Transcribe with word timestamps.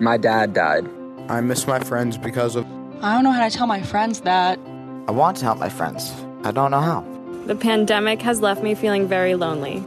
My 0.00 0.16
dad 0.16 0.54
died. 0.54 0.88
I 1.28 1.40
miss 1.40 1.66
my 1.66 1.78
friends 1.80 2.18
because 2.18 2.56
of. 2.56 2.66
I 3.02 3.14
don't 3.14 3.24
know 3.24 3.32
how 3.32 3.48
to 3.48 3.54
tell 3.54 3.66
my 3.66 3.82
friends 3.82 4.20
that. 4.22 4.58
I 5.08 5.12
want 5.12 5.36
to 5.38 5.44
help 5.44 5.58
my 5.58 5.68
friends. 5.68 6.12
I 6.44 6.50
don't 6.50 6.70
know 6.70 6.80
how. 6.80 7.04
The 7.46 7.56
pandemic 7.56 8.22
has 8.22 8.40
left 8.40 8.62
me 8.62 8.74
feeling 8.74 9.08
very 9.08 9.34
lonely. 9.34 9.84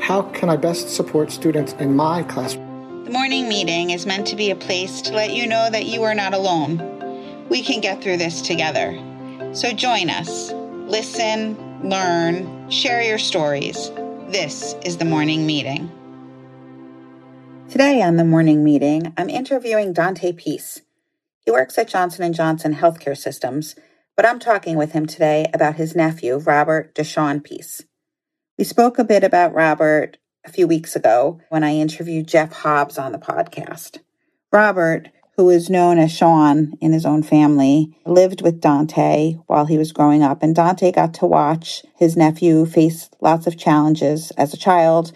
How 0.00 0.22
can 0.22 0.48
I 0.48 0.56
best 0.56 0.88
support 0.88 1.30
students 1.30 1.74
in 1.74 1.96
my 1.96 2.22
class? 2.22 2.54
The 2.54 3.10
morning 3.12 3.48
meeting 3.48 3.90
is 3.90 4.06
meant 4.06 4.26
to 4.28 4.36
be 4.36 4.50
a 4.50 4.56
place 4.56 5.00
to 5.02 5.12
let 5.12 5.32
you 5.32 5.46
know 5.46 5.68
that 5.70 5.86
you 5.86 6.02
are 6.02 6.14
not 6.14 6.34
alone. 6.34 7.46
We 7.48 7.62
can 7.62 7.80
get 7.80 8.02
through 8.02 8.16
this 8.16 8.42
together. 8.42 8.98
So 9.52 9.72
join 9.72 10.10
us. 10.10 10.52
Listen, 10.52 11.56
learn, 11.88 12.70
share 12.70 13.02
your 13.02 13.18
stories. 13.18 13.90
This 14.28 14.74
is 14.84 14.96
the 14.96 15.04
morning 15.04 15.46
meeting. 15.46 15.90
Today 17.76 18.00
on 18.00 18.16
the 18.16 18.24
morning 18.24 18.64
meeting, 18.64 19.12
I'm 19.18 19.28
interviewing 19.28 19.92
Dante 19.92 20.32
Peace. 20.32 20.80
He 21.44 21.50
works 21.50 21.76
at 21.76 21.88
Johnson 21.88 22.32
& 22.32 22.32
Johnson 22.32 22.74
Healthcare 22.74 23.14
Systems, 23.14 23.76
but 24.16 24.24
I'm 24.24 24.38
talking 24.38 24.78
with 24.78 24.92
him 24.92 25.04
today 25.04 25.44
about 25.52 25.74
his 25.74 25.94
nephew, 25.94 26.38
Robert 26.38 26.94
Deshawn 26.94 27.44
Peace. 27.44 27.82
We 28.56 28.64
spoke 28.64 28.98
a 28.98 29.04
bit 29.04 29.22
about 29.22 29.52
Robert 29.52 30.16
a 30.42 30.50
few 30.50 30.66
weeks 30.66 30.96
ago 30.96 31.42
when 31.50 31.62
I 31.62 31.74
interviewed 31.74 32.28
Jeff 32.28 32.50
Hobbs 32.50 32.96
on 32.96 33.12
the 33.12 33.18
podcast. 33.18 33.98
Robert, 34.50 35.10
who 35.36 35.50
is 35.50 35.68
known 35.68 35.98
as 35.98 36.10
Sean 36.10 36.72
in 36.80 36.94
his 36.94 37.04
own 37.04 37.22
family, 37.22 37.94
lived 38.06 38.40
with 38.40 38.62
Dante 38.62 39.34
while 39.48 39.66
he 39.66 39.76
was 39.76 39.92
growing 39.92 40.22
up, 40.22 40.42
and 40.42 40.54
Dante 40.54 40.92
got 40.92 41.12
to 41.12 41.26
watch 41.26 41.82
his 41.98 42.16
nephew 42.16 42.64
face 42.64 43.10
lots 43.20 43.46
of 43.46 43.58
challenges 43.58 44.30
as 44.38 44.54
a 44.54 44.56
child 44.56 45.12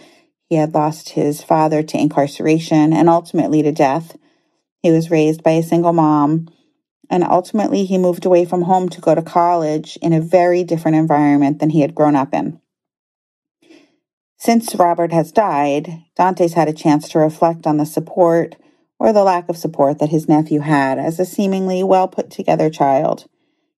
he 0.50 0.56
had 0.56 0.74
lost 0.74 1.10
his 1.10 1.42
father 1.44 1.80
to 1.80 1.96
incarceration 1.96 2.92
and 2.92 3.08
ultimately 3.08 3.62
to 3.62 3.70
death. 3.70 4.16
He 4.82 4.90
was 4.90 5.10
raised 5.10 5.44
by 5.44 5.52
a 5.52 5.62
single 5.62 5.92
mom, 5.92 6.48
and 7.08 7.22
ultimately 7.22 7.84
he 7.84 7.98
moved 7.98 8.26
away 8.26 8.44
from 8.44 8.62
home 8.62 8.88
to 8.88 9.00
go 9.00 9.14
to 9.14 9.22
college 9.22 9.96
in 10.02 10.12
a 10.12 10.20
very 10.20 10.64
different 10.64 10.96
environment 10.96 11.60
than 11.60 11.70
he 11.70 11.82
had 11.82 11.94
grown 11.94 12.16
up 12.16 12.34
in. 12.34 12.60
Since 14.38 14.74
Robert 14.74 15.12
has 15.12 15.30
died, 15.30 16.02
Dante's 16.16 16.54
had 16.54 16.68
a 16.68 16.72
chance 16.72 17.08
to 17.10 17.20
reflect 17.20 17.64
on 17.64 17.76
the 17.76 17.86
support 17.86 18.56
or 18.98 19.12
the 19.12 19.22
lack 19.22 19.48
of 19.48 19.56
support 19.56 20.00
that 20.00 20.08
his 20.08 20.28
nephew 20.28 20.60
had 20.60 20.98
as 20.98 21.20
a 21.20 21.24
seemingly 21.24 21.84
well 21.84 22.08
put 22.08 22.28
together 22.28 22.70
child. 22.70 23.26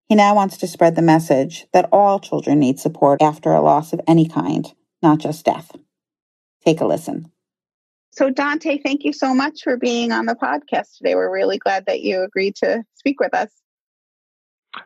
He 0.08 0.14
now 0.14 0.34
wants 0.34 0.56
to 0.58 0.66
spread 0.66 0.94
the 0.94 1.02
message 1.02 1.66
that 1.74 1.88
all 1.92 2.18
children 2.18 2.60
need 2.60 2.80
support 2.80 3.20
after 3.20 3.52
a 3.52 3.60
loss 3.60 3.92
of 3.92 4.00
any 4.06 4.26
kind, 4.26 4.72
not 5.02 5.18
just 5.18 5.44
death. 5.44 5.72
Take 6.64 6.80
a 6.80 6.86
listen. 6.86 7.30
So, 8.12 8.28
Dante, 8.28 8.78
thank 8.78 9.04
you 9.04 9.12
so 9.12 9.34
much 9.34 9.62
for 9.62 9.76
being 9.78 10.12
on 10.12 10.26
the 10.26 10.34
podcast 10.34 10.98
today. 10.98 11.14
We're 11.14 11.32
really 11.32 11.58
glad 11.58 11.86
that 11.86 12.02
you 12.02 12.22
agreed 12.22 12.56
to 12.56 12.84
speak 12.94 13.18
with 13.20 13.34
us. 13.34 13.50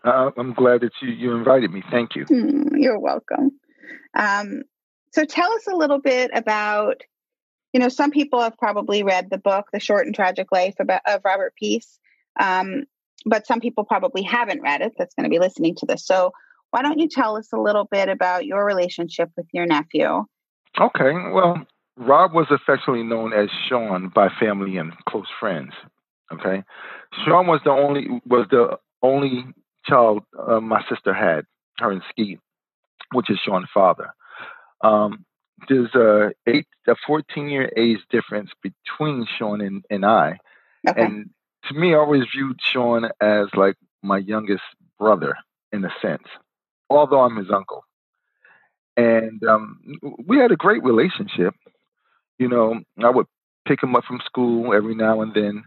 Uh, 0.05 0.31
I'm 0.37 0.53
glad 0.55 0.83
that 0.83 0.93
you, 1.03 1.11
you 1.11 1.35
invited 1.35 1.73
me. 1.73 1.83
Thank 1.91 2.15
you. 2.15 2.25
Mm, 2.27 2.81
you're 2.81 2.99
welcome. 2.99 3.51
Um, 4.15 4.63
so, 5.13 5.25
tell 5.25 5.53
us 5.53 5.67
a 5.67 5.75
little 5.75 6.01
bit 6.01 6.31
about, 6.35 7.03
you 7.73 7.81
know, 7.81 7.89
some 7.89 8.13
people 8.13 8.41
have 8.41 8.57
probably 8.59 9.03
read 9.03 9.29
the 9.29 9.39
book, 9.39 9.67
The 9.73 9.81
Short 9.81 10.07
and 10.07 10.15
Tragic 10.15 10.53
Life 10.53 10.77
about, 10.79 11.03
of 11.05 11.23
Robert 11.25 11.53
Peace, 11.59 11.99
um, 12.39 12.85
but 13.25 13.47
some 13.47 13.61
people 13.61 13.85
probably 13.85 14.23
haven't 14.23 14.63
read 14.63 14.83
it 14.83 14.93
that's 14.97 15.15
going 15.17 15.25
to 15.25 15.31
be 15.31 15.41
listening 15.41 15.75
to 15.77 15.87
this. 15.87 16.07
So, 16.07 16.31
why 16.71 16.83
don't 16.83 17.01
you 17.01 17.09
tell 17.09 17.37
us 17.37 17.49
a 17.53 17.61
little 17.61 17.89
bit 17.91 18.09
about 18.09 18.47
your 18.47 18.65
relationship 18.65 19.31
with 19.37 19.47
your 19.53 19.67
nephew 19.67 20.27
Okay, 20.79 21.13
well, 21.33 21.67
Rob 21.97 22.35
was 22.35 22.47
affectionately 22.51 23.03
known 23.03 23.33
as 23.33 23.49
Sean 23.69 24.09
by 24.09 24.29
family 24.41 24.77
and 24.77 24.93
close 25.09 25.29
friends. 25.41 25.73
Okay, 26.33 26.65
Sean 27.25 27.47
was 27.47 27.61
the 27.65 27.71
only 27.71 28.21
was 28.27 28.47
the 28.51 28.79
only 29.03 29.47
child 29.87 30.23
uh, 30.39 30.61
my 30.61 30.83
sister 30.89 31.15
had, 31.15 31.47
her 31.79 31.93
and 31.93 32.03
Skeet, 32.11 32.41
which 33.13 33.31
is 33.31 33.39
Sean's 33.39 33.69
father. 33.73 34.13
Um, 34.83 35.25
there's 35.69 35.95
a 35.95 36.33
eight, 36.47 36.67
a 36.87 36.95
14 37.07 37.49
year 37.49 37.71
age 37.77 38.01
difference 38.11 38.51
between 38.63 39.27
Sean 39.39 39.61
and, 39.63 39.85
and 39.89 40.05
I, 40.05 40.39
okay. 40.87 41.01
and 41.01 41.31
to 41.69 41.75
me, 41.75 41.95
I 41.95 41.99
always 41.99 42.25
viewed 42.35 42.61
Sean 42.61 43.09
as 43.21 43.47
like 43.55 43.77
my 44.03 44.19
youngest 44.19 44.65
brother 44.99 45.37
in 45.73 45.85
a 45.85 45.91
sense, 46.03 46.27
although 46.91 47.21
I'm 47.21 47.37
his 47.37 47.51
uncle 47.51 47.85
and 48.97 49.43
um, 49.45 49.79
we 50.27 50.39
had 50.39 50.53
a 50.53 50.57
great 50.57 50.83
relationship. 50.83 51.55
You 52.39 52.49
know, 52.49 52.81
I 53.03 53.11
would 53.11 53.27
pick 53.67 53.83
him 53.83 53.95
up 53.97 54.05
from 54.05 54.21
school 54.25 54.75
every 54.75 54.95
now 54.95 55.21
and 55.23 55.35
then. 55.35 55.65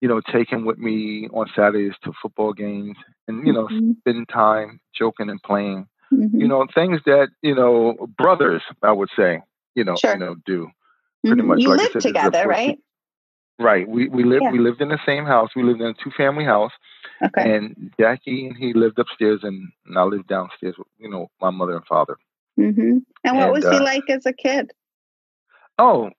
You 0.00 0.08
know, 0.08 0.20
take 0.32 0.50
him 0.50 0.64
with 0.64 0.78
me 0.78 1.28
on 1.32 1.46
Saturdays 1.54 1.92
to 2.04 2.12
football 2.22 2.54
games, 2.54 2.96
and 3.28 3.46
you 3.46 3.52
know, 3.52 3.66
mm-hmm. 3.66 3.92
spend 4.00 4.28
time 4.30 4.80
joking 4.94 5.28
and 5.28 5.42
playing. 5.42 5.88
Mm-hmm. 6.12 6.40
You 6.40 6.48
know, 6.48 6.66
things 6.74 7.00
that 7.04 7.28
you 7.42 7.54
know 7.54 8.08
brothers, 8.16 8.62
I 8.82 8.92
would 8.92 9.10
say, 9.14 9.42
you 9.74 9.84
know, 9.84 9.96
sure. 9.96 10.14
you 10.14 10.18
know, 10.18 10.36
do 10.46 10.70
pretty 11.24 11.42
mm-hmm. 11.42 11.48
much. 11.48 11.60
You 11.60 11.68
like 11.68 11.78
live 11.80 11.92
said, 11.92 12.02
together, 12.02 12.46
right? 12.46 12.78
Right. 13.58 13.86
We 13.86 14.08
we 14.08 14.24
lived 14.24 14.44
Yeah. 14.44 14.52
we 14.52 14.58
lived 14.58 14.80
in 14.80 14.88
the 14.88 14.98
same 15.04 15.26
house. 15.26 15.50
We 15.54 15.62
lived 15.62 15.82
in 15.82 15.88
a 15.88 15.94
two 15.94 16.10
family 16.16 16.44
house, 16.44 16.72
Okay. 17.22 17.54
and 17.54 17.92
Jackie 18.00 18.46
and 18.46 18.56
he 18.56 18.72
lived 18.72 18.98
upstairs, 18.98 19.40
and, 19.42 19.68
and 19.84 19.98
I 19.98 20.02
lived 20.04 20.28
downstairs 20.28 20.76
with 20.78 20.88
you 20.98 21.10
know 21.10 21.30
my 21.42 21.50
mother 21.50 21.76
and 21.76 21.84
father. 21.84 22.16
Hmm 22.60 22.98
And 23.24 23.36
what 23.36 23.44
And, 23.44 23.52
was 23.52 23.64
he 23.68 23.76
uh, 23.76 23.84
like 23.84 24.10
as 24.10 24.26
a 24.26 24.32
kid? 24.32 24.72
Oh, 25.78 26.10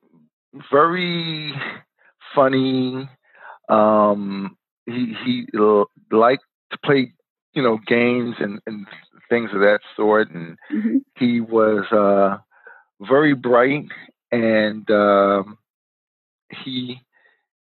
very 0.71 1.53
funny. 2.35 3.07
Um, 3.69 4.57
he 4.85 5.15
he 5.23 5.47
liked 6.11 6.43
to 6.71 6.77
play, 6.83 7.13
you 7.53 7.61
know, 7.61 7.77
games 7.85 8.35
and, 8.39 8.59
and 8.65 8.87
things 9.29 9.51
of 9.53 9.59
that 9.61 9.79
sort. 9.95 10.31
And 10.31 10.57
hmm 10.69 10.97
he 11.17 11.39
was 11.41 11.85
uh, 11.91 12.37
very 13.07 13.35
bright, 13.35 13.85
and 14.31 14.89
um, 14.89 15.57
he 16.63 17.01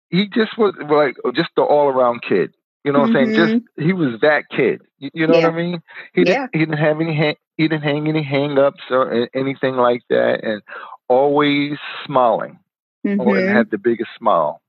he 0.09 0.27
just 0.29 0.57
was 0.57 0.73
like 0.89 1.17
just 1.35 1.49
the 1.55 1.63
all 1.63 1.89
around 1.89 2.21
kid. 2.27 2.53
You 2.83 2.93
know 2.93 2.99
what 2.99 3.09
I'm 3.09 3.13
saying? 3.13 3.35
Just 3.35 3.63
he 3.77 3.93
was 3.93 4.19
that 4.21 4.43
kid. 4.49 4.81
You, 4.99 5.09
you 5.13 5.27
know 5.27 5.35
Yeah. 5.37 5.47
what 5.47 5.53
I 5.53 5.57
mean? 5.57 5.81
He 6.13 6.21
Yeah. 6.21 6.25
didn't 6.25 6.49
he 6.53 6.59
didn't 6.59 6.77
have 6.77 7.01
any 7.01 7.15
ha- 7.15 7.37
he 7.57 7.67
didn't 7.67 7.83
hang 7.83 8.07
any 8.07 8.23
hang 8.23 8.57
ups 8.57 8.83
or 8.89 9.27
anything 9.33 9.75
like 9.75 10.01
that, 10.09 10.43
and 10.43 10.61
always 11.09 11.77
smiling. 12.05 12.57
Oh, 13.05 13.09
and 13.11 13.19
Mhm. 13.21 13.51
had 13.53 13.69
the 13.71 13.77
biggest 13.77 14.11
smile. 14.17 14.61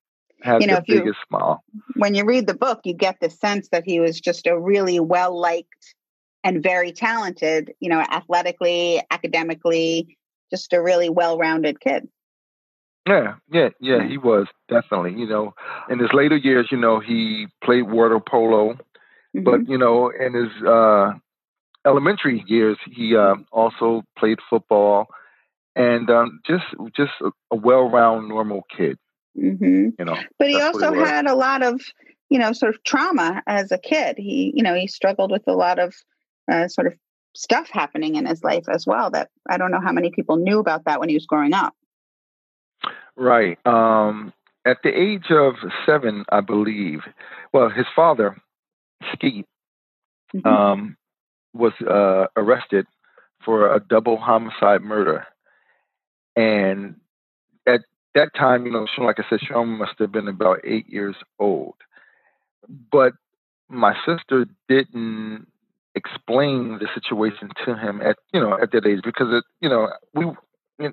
Had 0.43 0.63
You 0.63 0.69
know, 0.69 0.75
the 0.77 0.81
if 0.83 0.89
you- 0.89 0.99
biggest 1.01 1.19
smile. 1.29 1.63
When 1.97 2.15
you 2.15 2.25
read 2.25 2.47
the 2.47 2.55
book, 2.55 2.81
you 2.85 2.95
get 2.95 3.17
the 3.21 3.29
sense 3.31 3.69
that 3.71 3.85
he 3.85 4.01
was 4.01 4.21
just 4.21 4.47
a 4.47 4.59
really 4.59 4.99
well 4.99 5.39
liked 5.39 5.95
and 6.43 6.63
very 6.63 6.93
talented, 6.93 7.75
you 7.81 7.91
know, 7.91 8.01
athletically, 8.01 9.03
academically, 9.11 10.17
just 10.51 10.73
a 10.73 10.81
really 10.81 11.11
well 11.11 11.37
rounded 11.39 11.81
kid. 11.81 12.09
Yeah, 13.11 13.35
yeah, 13.51 13.69
yeah. 13.81 14.07
He 14.07 14.19
was 14.19 14.47
definitely. 14.69 15.15
You 15.15 15.27
know, 15.27 15.55
in 15.89 15.99
his 15.99 16.13
later 16.13 16.37
years, 16.37 16.69
you 16.71 16.79
know, 16.79 17.01
he 17.01 17.49
played 17.65 17.83
water 17.83 18.21
polo, 18.21 18.79
Mhm. 19.35 19.45
but 19.45 19.69
you 19.69 19.79
know, 19.79 20.11
in 20.11 20.35
his 20.35 20.63
uh, 20.63 21.15
elementary 21.85 22.45
years, 22.47 22.79
he 22.87 23.17
uh, 23.17 23.35
also 23.51 24.05
played 24.17 24.39
football, 24.49 25.09
and 25.75 26.09
um, 26.09 26.41
just 26.47 26.65
just 26.95 27.13
a, 27.21 27.31
a 27.51 27.57
well-rounded, 27.57 28.29
normal 28.29 28.63
kid. 28.77 28.97
hmm 29.35 29.89
You 29.99 30.05
know, 30.05 30.17
But 30.39 30.49
he 30.49 30.61
also 30.61 30.93
he 30.93 31.01
had 31.01 31.27
a 31.27 31.35
lot 31.35 31.63
of, 31.63 31.81
you 32.29 32.39
know, 32.39 32.53
sort 32.53 32.75
of 32.75 32.83
trauma 32.85 33.43
as 33.47 33.73
a 33.73 33.79
kid. 33.79 34.19
He, 34.19 34.53
you 34.55 34.63
know, 34.63 34.75
he 34.75 34.87
struggled 34.87 35.33
with 35.33 35.49
a 35.49 35.53
lot 35.53 35.79
of 35.81 35.95
uh, 36.51 36.69
sort 36.69 36.87
of 36.87 36.95
stuff 37.35 37.71
happening 37.71 38.17
in 38.17 38.27
his 38.27 38.45
life 38.45 38.69
as 38.69 38.87
well. 38.87 39.11
That 39.11 39.31
I 39.49 39.57
don't 39.57 39.73
know 39.73 39.81
how 39.81 39.93
many 39.93 40.11
people 40.11 40.37
knew 40.37 40.61
about 40.61 40.85
that 40.85 41.01
when 41.01 41.09
he 41.09 41.17
was 41.17 41.27
growing 41.27 41.55
up. 41.55 41.75
Right? 43.21 43.59
Um, 43.67 44.33
at 44.65 44.79
the 44.83 44.91
age 44.91 45.31
of 45.31 45.55
seven, 45.87 46.25
I 46.31 46.41
believe. 46.41 47.01
Well, 47.53 47.69
his 47.69 47.87
father, 47.95 48.37
Skeet, 49.13 49.47
Mhm. 50.35 50.47
um, 50.47 50.97
was 51.53 51.73
uh, 51.83 52.27
arrested 52.37 52.87
for 53.45 53.75
a 53.75 53.81
double 53.81 54.17
homicide 54.17 54.83
murder. 54.83 55.27
And 56.37 57.01
at 57.67 57.83
that 58.15 58.35
time, 58.35 58.67
you 58.67 58.73
know, 58.73 58.87
Sean, 58.87 59.07
like 59.07 59.19
I 59.21 59.29
said, 59.29 59.41
Sean 59.41 59.69
must 59.79 59.99
have 59.99 60.13
been 60.13 60.29
about 60.29 60.61
eight 60.65 60.89
years 60.89 61.17
old. 61.39 61.75
But 62.93 63.15
my 63.69 63.95
sister 64.07 64.47
didn't 64.69 65.47
explain 65.95 66.79
the 66.79 66.89
situation 66.95 67.51
to 67.65 67.75
him 67.77 68.01
at 68.01 68.17
you 68.33 68.41
know 68.41 68.57
at 68.61 68.71
that 68.71 68.87
age 68.87 69.01
because 69.03 69.27
it 69.35 69.45
you 69.61 69.69
know 69.69 69.93
we 70.15 70.25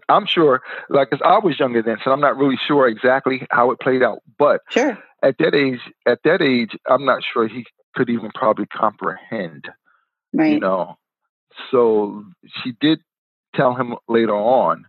I'm 0.10 0.25
sure 0.25 0.62
like 0.89 1.10
'cause 1.10 1.22
I 1.24 1.39
was 1.39 1.60
younger 1.60 1.81
then 1.81 1.98
so 2.04 2.12
I'm 2.12 2.19
not 2.22 2.38
really 2.38 2.57
sure 2.68 2.88
exactly 2.88 3.45
how 3.51 3.72
it 3.72 3.80
played 3.80 4.04
out 4.04 4.19
but 4.38 4.62
Sure. 4.69 4.98
at 5.24 5.38
that 5.39 5.56
age 5.56 5.80
at 6.06 6.19
that 6.24 6.42
age 6.42 6.78
I'm 6.88 7.06
not 7.06 7.24
sure 7.24 7.48
he 7.48 7.66
could 7.95 8.10
even 8.10 8.31
probably 8.36 8.66
comprehend 8.68 9.69
Right. 10.34 10.54
you 10.54 10.60
know. 10.60 10.98
So 11.72 12.24
she 12.62 12.74
did 12.80 13.00
tell 13.56 13.74
him 13.74 13.95
later 14.07 14.36
on, 14.36 14.86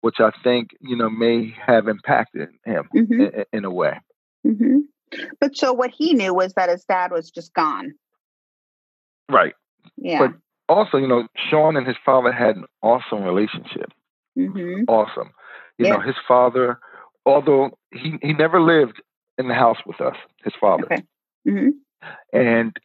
which 0.00 0.18
I 0.18 0.30
think 0.42 0.70
you 0.80 0.96
know 0.96 1.08
may 1.10 1.54
have 1.66 1.86
impacted 1.86 2.48
him 2.64 2.88
Mhm. 2.94 3.32
in, 3.34 3.44
in 3.52 3.64
a 3.64 3.70
way. 3.70 4.00
hmm 4.42 4.80
But 5.40 5.56
so 5.56 5.72
what 5.72 5.90
he 5.90 6.14
knew 6.14 6.32
was 6.34 6.54
that 6.54 6.68
his 6.70 6.84
dad 6.84 7.12
was 7.12 7.30
just 7.30 7.52
gone. 7.54 7.94
Right. 9.28 9.54
Yeah. 9.96 10.18
But 10.26 10.34
also, 10.68 10.96
you 10.98 11.06
know, 11.06 11.28
Sean 11.36 11.76
and 11.76 11.86
his 11.86 11.96
father 12.04 12.32
had 12.32 12.56
an 12.56 12.64
awesome 12.82 13.22
relationship. 13.22 13.92
Hmm 14.36 14.84
Awesome. 14.88 15.30
You 15.78 15.86
Yeah. 15.86 15.92
know, 15.94 16.00
his 16.00 16.16
father, 16.26 16.78
although 17.26 17.70
he, 17.92 18.14
he 18.22 18.32
never 18.32 18.60
lived 18.60 19.00
in 19.38 19.48
the 19.48 19.54
house 19.54 19.78
with 19.86 20.00
us, 20.00 20.16
his 20.44 20.52
father, 20.60 20.84
Okay. 20.84 21.02
hmm 21.46 21.68
and 22.32 22.76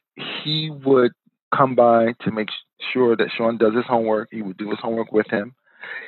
he 0.44 0.70
would 0.86 1.12
come 1.56 1.76
by 1.76 2.14
to 2.22 2.32
make 2.32 2.50
sure 2.94 3.16
that 3.16 3.30
Sean 3.36 3.58
does 3.58 3.74
his 3.76 3.86
homework. 3.86 4.30
He 4.32 4.42
would 4.42 4.58
do 4.58 4.70
his 4.70 4.80
homework 4.80 5.12
with 5.12 5.28
him. 5.30 5.56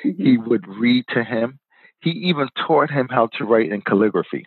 hmm 0.02 0.10
He 0.16 0.36
would 0.36 0.66
read 0.66 1.04
to 1.14 1.24
him. 1.24 1.58
He 2.00 2.10
even 2.10 2.48
taught 2.66 2.90
him 2.90 3.08
how 3.10 3.28
to 3.38 3.44
write 3.44 3.72
in 3.72 3.80
calligraphy 3.82 4.44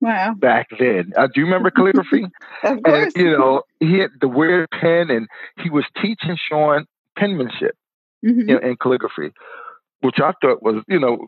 Wow. 0.00 0.34
back 0.34 0.68
then. 0.78 1.12
Uh, 1.16 1.26
do 1.26 1.40
you 1.40 1.44
remember 1.46 1.70
calligraphy? 1.70 2.26
Of 2.62 2.82
and 2.84 2.84
course. 2.84 3.12
you 3.16 3.30
know, 3.30 3.62
he 3.80 3.98
had 3.98 4.10
the 4.20 4.28
weird 4.28 4.68
pen, 4.70 5.10
and 5.10 5.26
he 5.62 5.70
was 5.70 5.84
teaching 6.00 6.36
Sean 6.48 6.86
penmanship 7.16 7.74
hmm 8.24 8.40
you 8.40 8.54
know, 8.54 8.58
in 8.58 8.76
calligraphy, 8.76 9.32
which 10.00 10.20
I 10.20 10.32
thought 10.40 10.62
was, 10.62 10.82
you 10.88 10.98
know, 10.98 11.26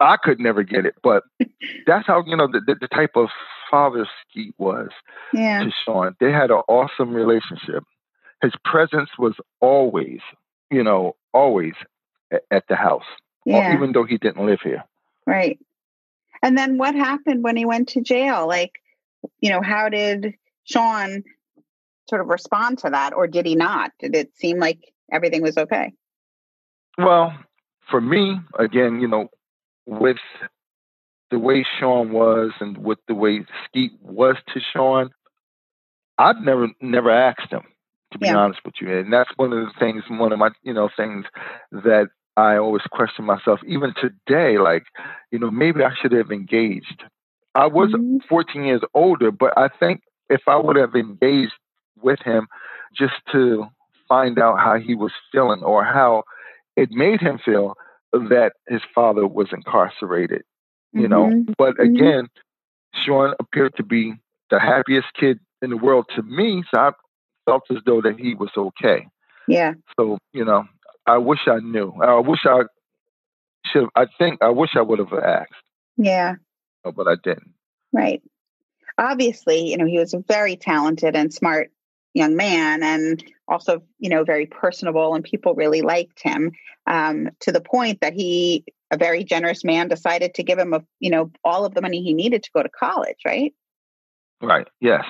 I 0.00 0.16
could 0.16 0.40
never 0.40 0.62
get 0.62 0.86
it, 0.86 0.94
but 1.02 1.22
that's 1.86 2.06
how 2.06 2.22
you 2.26 2.36
know 2.36 2.46
the, 2.48 2.60
the, 2.66 2.76
the 2.80 2.88
type 2.88 3.12
of 3.16 3.28
father 3.70 4.06
Skeet 4.28 4.54
was 4.58 4.90
Yeah. 5.32 5.64
to 5.64 5.70
Sean. 5.84 6.14
They 6.20 6.32
had 6.32 6.50
an 6.50 6.62
awesome 6.68 7.12
relationship. 7.14 7.84
His 8.42 8.52
presence 8.64 9.10
was 9.18 9.34
always, 9.60 10.20
you 10.70 10.82
know, 10.82 11.16
always 11.32 11.74
at, 12.32 12.42
at 12.50 12.64
the 12.68 12.76
house, 12.76 13.04
Yeah. 13.44 13.74
even 13.74 13.92
though 13.92 14.04
he 14.04 14.18
didn't 14.18 14.44
live 14.44 14.60
here. 14.62 14.84
Right. 15.26 15.58
And 16.42 16.58
then 16.58 16.76
what 16.76 16.94
happened 16.94 17.42
when 17.42 17.56
he 17.56 17.64
went 17.64 17.88
to 17.90 18.02
jail? 18.02 18.46
Like, 18.46 18.72
you 19.40 19.50
know, 19.50 19.62
how 19.62 19.88
did 19.88 20.34
Sean 20.64 21.22
sort 22.10 22.20
of 22.20 22.26
respond 22.26 22.78
to 22.80 22.90
that, 22.90 23.14
or 23.14 23.26
did 23.26 23.46
he 23.46 23.54
not? 23.54 23.92
Did 23.98 24.14
it 24.14 24.36
seem 24.36 24.58
like 24.58 24.92
everything 25.10 25.40
was 25.40 25.56
okay? 25.56 25.92
Well, 26.98 27.34
for 27.90 28.00
me, 28.00 28.40
again, 28.58 29.00
you 29.00 29.08
know, 29.08 29.28
with 29.86 30.18
the 31.30 31.38
way 31.38 31.64
Sean 31.78 32.12
was 32.12 32.52
and 32.60 32.78
with 32.78 32.98
the 33.08 33.14
way 33.14 33.44
Skeet 33.66 33.92
was 34.00 34.36
to 34.52 34.60
Sean, 34.60 35.10
I'd 36.18 36.36
never 36.40 36.68
never 36.80 37.10
asked 37.10 37.50
him, 37.50 37.62
to 38.12 38.18
be 38.18 38.26
Yeah. 38.26 38.36
honest 38.36 38.60
with 38.64 38.74
you. 38.80 38.96
And 38.98 39.12
that's 39.12 39.30
one 39.36 39.52
of 39.52 39.58
the 39.66 39.72
things, 39.78 40.04
one 40.08 40.32
of 40.32 40.38
my, 40.38 40.50
you 40.62 40.72
know, 40.72 40.88
things 40.96 41.26
that 41.72 42.08
I 42.36 42.56
always 42.56 42.82
question 42.90 43.24
myself, 43.24 43.60
even 43.66 43.94
today, 43.94 44.58
like, 44.58 44.84
you 45.30 45.38
know, 45.38 45.50
maybe 45.50 45.82
I 45.84 45.94
should 46.00 46.12
have 46.12 46.30
engaged. 46.30 47.04
I 47.54 47.66
was 47.66 47.90
Mhm. 47.92 48.22
14 48.28 48.64
years 48.64 48.82
older, 48.94 49.30
but 49.30 49.56
I 49.56 49.68
think 49.68 50.02
if 50.28 50.42
I 50.48 50.56
would 50.56 50.76
have 50.76 50.94
engaged 50.94 51.54
with 52.00 52.20
him 52.20 52.48
just 52.96 53.14
to 53.32 53.68
find 54.08 54.38
out 54.38 54.58
how 54.58 54.76
he 54.78 54.94
was 54.94 55.12
feeling 55.32 55.62
or 55.62 55.84
how 55.84 56.24
it 56.76 56.90
made 56.90 57.20
him 57.20 57.38
feel 57.38 57.74
that 58.12 58.52
his 58.68 58.82
father 58.94 59.26
was 59.26 59.48
incarcerated, 59.52 60.42
you 60.92 61.08
know. 61.08 61.26
Mhm. 61.26 61.54
But 61.58 61.76
Mhm. 61.76 61.94
again, 61.94 62.28
Sean 62.94 63.34
appeared 63.40 63.74
to 63.76 63.82
be 63.82 64.14
the 64.50 64.58
happiest 64.60 65.12
kid 65.14 65.40
in 65.62 65.70
the 65.70 65.76
world 65.76 66.08
to 66.14 66.22
me, 66.22 66.62
so 66.72 66.78
I 66.80 66.92
felt 67.46 67.64
as 67.70 67.78
though 67.84 68.00
that 68.02 68.18
he 68.18 68.34
was 68.34 68.50
okay. 68.56 69.06
Yeah. 69.48 69.74
So, 69.98 70.18
you 70.32 70.44
know, 70.44 70.64
I 71.06 71.18
wish 71.18 71.46
I 71.48 71.58
knew. 71.58 71.92
I 72.00 72.14
wish 72.20 72.46
I 72.46 72.62
should. 73.66 73.88
I 73.94 74.06
think 74.18 74.42
I 74.42 74.50
wish 74.50 74.76
I 74.76 74.82
would 74.82 74.98
have 74.98 75.12
asked, 75.12 75.52
Yeah. 75.96 76.36
but 76.84 77.08
I 77.08 77.16
didn't. 77.16 77.52
Right. 77.92 78.22
Obviously, 78.98 79.70
you 79.70 79.76
know, 79.76 79.86
he 79.86 79.98
was 79.98 80.14
a 80.14 80.18
very 80.20 80.56
talented 80.56 81.16
and 81.16 81.32
smart 81.34 81.70
young 82.14 82.36
man 82.36 82.82
and 82.82 83.24
also, 83.48 83.82
you 83.98 84.08
know, 84.08 84.24
very 84.24 84.46
personable 84.46 85.14
and 85.14 85.24
people 85.24 85.54
really 85.54 85.82
liked 85.82 86.20
him 86.22 86.52
um, 86.86 87.28
to 87.40 87.52
the 87.52 87.60
point 87.60 88.00
that 88.00 88.12
he, 88.12 88.64
a 88.90 88.96
very 88.96 89.24
generous 89.24 89.64
man, 89.64 89.88
decided 89.88 90.34
to 90.34 90.42
give 90.42 90.58
him, 90.58 90.72
a, 90.72 90.82
you 91.00 91.10
know, 91.10 91.30
all 91.44 91.64
of 91.64 91.74
the 91.74 91.82
money 91.82 92.02
he 92.02 92.14
needed 92.14 92.42
to 92.42 92.50
go 92.54 92.62
to 92.62 92.68
college, 92.68 93.18
right? 93.24 93.52
Right. 94.40 94.66
Yes. 94.80 95.04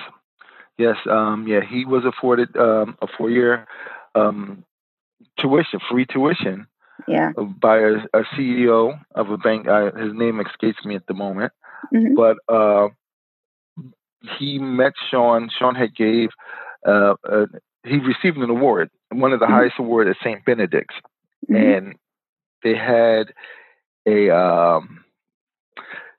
Yes. 0.77 0.97
Um, 1.09 1.47
yeah. 1.47 1.61
He 1.61 1.85
was 1.85 2.03
afforded 2.05 2.55
um, 2.57 2.97
a 3.01 3.07
four-year 3.17 3.67
um, 4.15 4.63
tuition, 5.39 5.79
free 5.89 6.05
tuition, 6.05 6.67
Yeah. 7.07 7.31
by 7.37 7.79
a, 7.79 7.93
a 8.13 8.23
CEO 8.35 8.99
of 9.13 9.29
a 9.29 9.37
bank. 9.37 9.67
Uh, 9.67 9.91
his 9.91 10.13
name 10.13 10.39
escapes 10.39 10.83
me 10.85 10.95
at 10.95 11.07
the 11.07 11.13
moment, 11.13 11.51
Mhm. 11.93 12.15
but 12.15 12.37
uh, 12.53 12.87
he 14.39 14.57
met 14.59 14.93
Sean. 15.09 15.49
Sean 15.57 15.75
had 15.75 15.93
gave. 15.95 16.29
Uh, 16.85 17.15
uh, 17.27 17.45
he 17.85 17.97
received 17.99 18.37
an 18.37 18.49
award, 18.49 18.89
one 19.11 19.33
of 19.33 19.39
the 19.39 19.45
Mhm. 19.45 19.49
highest 19.51 19.75
awards 19.79 20.09
at 20.09 20.17
St. 20.23 20.43
Benedict's, 20.45 20.95
Mhm. 21.49 21.77
and 21.77 21.95
they 22.63 22.75
had 22.75 23.33
a 24.05 24.29
um, 24.29 25.03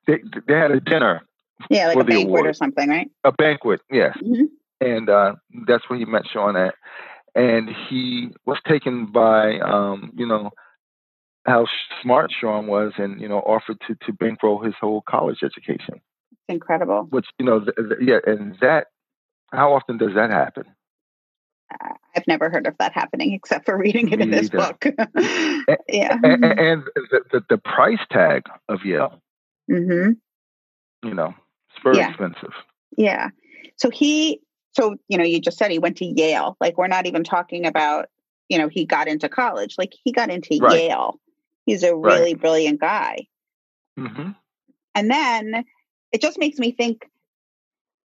they 0.06 0.22
they 0.46 0.54
had 0.54 0.70
a 0.70 0.80
dinner, 0.80 1.22
Yeah, 1.70 1.88
like 1.88 1.96
a 1.96 2.04
the 2.04 2.04
banquet 2.04 2.46
or 2.46 2.52
something, 2.52 2.88
right? 2.88 3.10
a 3.24 3.32
banquet. 3.32 3.80
Yes, 3.90 4.16
Mhm. 4.18 4.48
and 4.80 5.08
uh, 5.10 5.34
that's 5.66 5.88
where 5.90 5.98
he 5.98 6.04
met 6.04 6.26
Sean 6.26 6.56
at. 6.56 6.74
And 7.34 7.68
he 7.68 8.30
was 8.46 8.58
taken 8.66 9.06
by, 9.12 9.58
um, 9.58 10.10
you 10.16 10.24
know, 10.26 10.52
how 11.44 11.66
smart 12.02 12.32
Sean 12.32 12.66
was, 12.66 12.92
and 12.96 13.20
you 13.20 13.28
know, 13.28 13.40
offered 13.40 13.78
to 13.86 13.94
to 14.06 14.12
bankroll 14.12 14.60
his 14.60 14.74
whole 14.80 15.02
college 15.02 15.42
education. 15.42 16.00
It's 16.32 16.40
incredible. 16.48 17.04
Which 17.10 17.26
you 17.38 17.44
know, 17.44 17.60
th- 17.60 17.76
th- 17.76 18.00
yeah, 18.00 18.18
and 18.26 18.56
that, 18.60 18.86
how 19.52 19.74
often 19.74 19.98
does 19.98 20.14
that 20.14 20.30
happen? 20.30 20.64
I've 22.16 22.26
never 22.26 22.48
heard 22.50 22.66
of 22.66 22.76
that 22.78 22.92
happening 22.92 23.32
except 23.32 23.66
for 23.66 23.76
reading 23.76 24.08
it 24.10 24.20
in 24.20 24.30
this 24.30 24.46
either. 24.46 24.58
book. 24.58 24.86
yeah. 25.88 26.18
And, 26.22 26.44
and 26.44 26.82
the, 26.94 27.22
the 27.30 27.44
the 27.50 27.58
price 27.58 28.00
tag 28.10 28.42
of 28.68 28.84
Yale, 28.84 29.20
hmm 29.70 30.10
you 31.02 31.14
know, 31.14 31.34
it's 31.70 31.82
very 31.84 31.98
Yeah. 31.98 32.08
expensive. 32.08 32.52
Yeah. 32.96 33.28
So 33.76 33.90
he, 33.90 34.40
so, 34.72 34.96
you 35.08 35.18
know, 35.18 35.24
you 35.24 35.40
just 35.40 35.58
said 35.58 35.70
he 35.70 35.78
went 35.78 35.98
to 35.98 36.04
Yale. 36.06 36.56
Like, 36.60 36.78
we're 36.78 36.88
not 36.88 37.06
even 37.06 37.22
talking 37.22 37.66
about, 37.66 38.06
you 38.48 38.58
know, 38.58 38.68
he 38.68 38.84
got 38.86 39.06
into 39.08 39.28
college. 39.28 39.76
Like, 39.78 39.92
he 40.04 40.10
got 40.12 40.30
into 40.30 40.58
Right. 40.60 40.80
Yale. 40.82 41.20
He's 41.66 41.82
a 41.82 41.94
Right. 41.94 42.18
really 42.18 42.34
brilliant 42.34 42.80
guy. 42.80 43.26
hmm 43.96 44.30
And 44.94 45.10
then 45.10 45.64
it 46.12 46.20
just 46.22 46.38
makes 46.38 46.58
me 46.58 46.72
think 46.72 47.06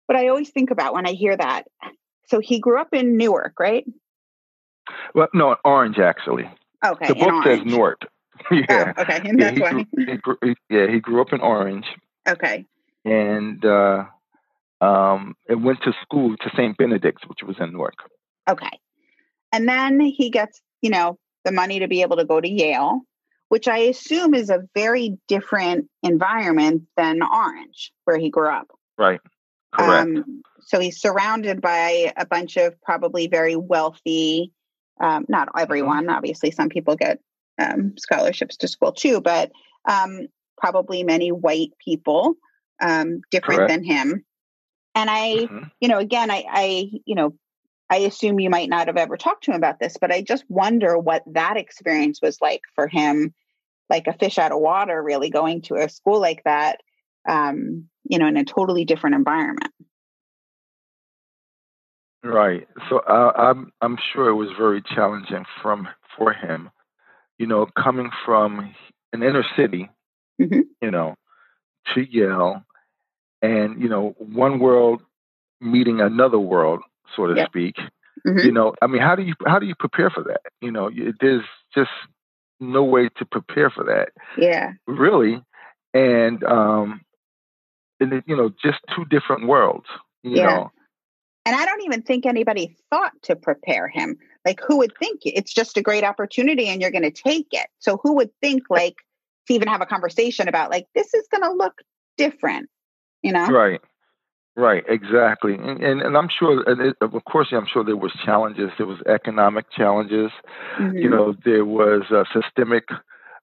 what 0.06 0.18
I 0.18 0.28
always 0.28 0.50
think 0.50 0.70
about 0.70 0.92
when 0.92 1.06
I 1.06 1.12
hear 1.12 1.37
that. 1.37 1.62
So 2.26 2.40
he 2.40 2.58
grew 2.58 2.80
up 2.80 2.92
in 2.92 3.16
Newark, 3.16 3.58
right? 3.61 3.84
Well, 5.14 5.28
no, 5.35 5.56
Orange 5.64 5.99
actually. 5.99 6.49
Okay. 6.85 7.09
the 7.09 7.14
book 7.14 7.44
says. 7.44 7.61
Newark. 7.64 8.00
yeah. 8.50 8.92
Oh, 8.97 9.02
okay. 9.02 9.20
And 9.28 9.38
Yeah, 9.38 9.50
that's 9.52 9.56
he 9.56 9.62
why. 9.62 9.70
grew, 9.73 9.85
he 10.06 10.16
grew, 10.16 10.37
he, 10.42 10.54
yeah, 10.70 10.87
he 10.90 11.00
grew 11.00 11.20
up 11.20 11.32
in 11.32 11.40
Orange, 11.40 11.87
Okay. 12.26 12.64
and 13.04 13.62
uh, 13.64 14.04
um, 14.80 15.35
and 15.49 15.62
went 15.64 15.82
to 15.82 15.92
school 16.02 16.37
to 16.37 16.50
St. 16.56 16.76
Benedict's, 16.78 17.26
which 17.26 17.40
was 17.47 17.56
in 17.61 17.73
Newark. 17.73 17.97
Okay. 18.49 18.70
And 19.52 19.68
then 19.68 20.00
he 20.00 20.30
gets, 20.30 20.61
you 20.80 20.90
know, 20.90 21.18
the 21.44 21.52
money 21.52 21.80
to 21.80 21.88
be 21.88 22.02
able 22.02 22.16
to 22.16 22.25
go 22.25 22.40
to 22.40 22.49
Yale, 22.49 23.00
which 23.49 23.68
I 23.68 23.78
assume 23.78 24.35
is 24.35 24.49
a 24.49 24.61
very 24.75 25.18
different 25.28 25.88
environment 26.02 26.85
than 26.97 27.23
Orange, 27.23 27.92
where 28.04 28.16
he 28.18 28.30
grew 28.30 28.49
up. 28.49 28.68
Right. 28.97 29.20
Correct. 29.73 30.09
Um, 30.09 30.42
so 30.61 30.80
he's 30.80 31.00
surrounded 31.00 31.61
by 31.61 32.12
a 32.16 32.25
bunch 32.26 32.56
of 32.56 32.80
probably 32.82 33.26
very 33.26 33.56
wealthy, 33.56 34.52
um, 35.00 35.25
not 35.28 35.49
everyone, 35.59 36.09
obviously, 36.09 36.50
some 36.50 36.69
people 36.69 36.97
get 36.97 37.21
um, 37.59 37.95
scholarships 37.99 38.57
to 38.59 38.69
school 38.69 38.92
too, 38.92 39.21
but 39.21 39.50
um, 39.88 40.26
probably 40.59 41.02
many 41.02 41.33
white 41.33 41.71
people 41.85 42.35
um, 42.80 43.21
different 43.30 43.61
Correct. 43.61 43.71
than 43.71 43.85
him. 43.85 44.25
And 44.95 45.09
I, 45.11 45.47
Mhm. 45.47 45.71
you 45.80 45.88
know, 45.88 45.99
again, 45.99 46.30
I, 46.30 46.45
I, 46.49 46.90
you 47.04 47.14
know, 47.14 47.35
I 47.88 47.99
assume 47.99 48.40
you 48.40 48.50
might 48.50 48.69
not 48.69 48.87
have 48.87 48.97
ever 48.97 49.16
talked 49.16 49.45
to 49.45 49.50
him 49.50 49.57
about 49.57 49.80
this, 49.80 49.97
but 50.00 50.12
I 50.12 50.23
just 50.23 50.45
wonder 50.49 50.99
what 50.99 51.23
that 51.33 51.57
experience 51.57 52.21
was 52.23 52.40
like 52.40 52.61
for 52.75 52.87
him, 52.87 53.35
like 53.88 54.07
a 54.07 54.12
fish 54.12 54.38
out 54.38 54.52
of 54.52 54.61
water, 54.61 55.02
really 55.02 55.30
going 55.30 55.62
to 55.62 55.75
a 55.75 55.88
school 55.88 56.21
like 56.21 56.42
that, 56.45 56.80
um, 57.28 57.88
you 58.04 58.19
know, 58.19 58.26
in 58.26 58.37
a 58.37 58.45
totally 58.45 58.85
different 58.85 59.16
environment. 59.16 59.73
Right. 62.22 62.68
So 62.88 62.98
uh, 63.00 63.32
I'm 63.36 63.72
I'm 63.80 63.96
sure 64.12 64.28
it 64.28 64.34
was 64.34 64.50
very 64.58 64.82
challenging 64.82 65.44
from 65.62 65.88
for 66.18 66.32
him, 66.32 66.70
you 67.38 67.46
know, 67.46 67.66
coming 67.82 68.10
from 68.26 68.74
an 69.12 69.22
inner 69.22 69.44
city, 69.56 69.90
Mhm. 70.40 70.62
you 70.82 70.90
know, 70.90 71.14
to 71.94 72.02
Yale, 72.02 72.62
and 73.42 73.80
you 73.82 73.88
know, 73.88 74.14
one 74.18 74.58
world 74.58 75.02
meeting 75.60 76.00
another 76.00 76.38
world, 76.38 76.80
so 77.16 77.26
to 77.26 77.36
Yep. 77.36 77.48
speak. 77.48 77.76
Mhm. 78.26 78.44
You 78.44 78.52
know, 78.52 78.74
I 78.82 78.86
mean, 78.86 79.02
how 79.02 79.16
do 79.16 79.22
you 79.22 79.34
how 79.46 79.58
do 79.58 79.66
you 79.66 79.74
prepare 79.74 80.10
for 80.10 80.22
that? 80.24 80.42
You 80.60 80.72
know, 80.72 80.90
there's 81.20 81.44
just 81.74 81.90
no 82.60 82.84
way 82.84 83.08
to 83.18 83.24
prepare 83.24 83.70
for 83.70 83.84
that, 83.84 84.10
Yeah. 84.36 84.72
really. 84.86 85.42
And 85.94 86.44
um, 86.44 87.00
in 88.00 88.10
the, 88.10 88.22
you 88.26 88.36
know 88.36 88.50
just 88.62 88.78
two 88.94 89.04
different 89.06 89.46
worlds. 89.48 89.86
You 90.22 90.36
Yeah. 90.36 90.44
know, 90.44 90.72
And 91.47 91.56
I 91.56 91.64
don't 91.64 91.82
even 91.82 92.02
think 92.02 92.26
anybody 92.26 92.76
thought 92.90 93.12
to 93.23 93.37
prepare 93.37 93.88
him. 93.88 94.16
Like, 94.44 94.61
who 94.66 94.78
would 94.78 94.92
think 94.99 95.20
it's 95.25 95.52
just 95.52 95.76
a 95.76 95.82
great 95.82 96.04
opportunity 96.04 96.68
and 96.68 96.80
you're 96.80 96.90
going 96.90 97.02
to 97.02 97.11
take 97.11 97.49
it? 97.52 97.66
So, 97.78 97.99
who 98.02 98.14
would 98.16 98.30
think, 98.40 98.64
like, 98.68 98.97
to 99.47 99.54
even 99.54 99.68
have 99.68 99.80
a 99.80 99.87
conversation 99.87 100.49
about, 100.49 100.70
like, 100.70 100.87
this 100.94 101.12
is 101.14 101.26
going 101.30 101.42
to 101.42 101.52
look 101.52 101.82
different, 102.16 102.68
you 103.23 103.32
know? 103.32 103.47
right, 103.49 103.80
right, 104.56 104.85
exactly. 104.88 105.54
And 105.54 105.82
and, 105.82 106.02
and 106.02 106.16
I'm 106.16 106.28
sure, 106.28 106.62
and 106.66 106.80
it, 106.80 106.97
of 107.00 107.12
course, 107.25 107.49
I'm 107.52 107.66
sure 107.66 107.85
there 107.85 107.97
was 107.97 108.12
challenges. 108.25 108.70
There 108.76 108.87
was 108.87 109.00
economic 109.06 109.70
challenges. 109.70 110.30
Mhm. 110.78 111.02
You 111.02 111.09
know, 111.09 111.35
there 111.44 111.64
was 111.64 112.02
uh, 112.11 112.25
systemic 112.32 112.85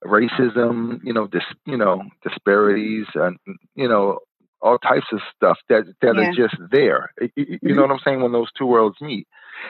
racism. 0.05 0.99
You 1.03 1.13
know, 1.13 1.27
dis, 1.27 1.43
you 1.65 1.77
know, 1.77 2.03
disparities, 2.23 3.07
and 3.15 3.37
you 3.75 3.87
know, 3.87 4.19
all 4.61 4.77
types 4.77 5.07
of 5.11 5.21
stuff 5.35 5.57
that 5.69 5.85
that 6.01 6.15
Yeah. 6.15 6.29
are 6.29 6.33
just 6.33 6.55
there. 6.71 7.11
You 7.35 7.57
Mhm. 7.59 7.75
know 7.75 7.81
what 7.83 7.91
I'm 7.91 7.99
saying? 7.99 8.21
When 8.21 8.31
those 8.31 8.51
two 8.53 8.65
worlds 8.65 8.99
meet, 9.01 9.27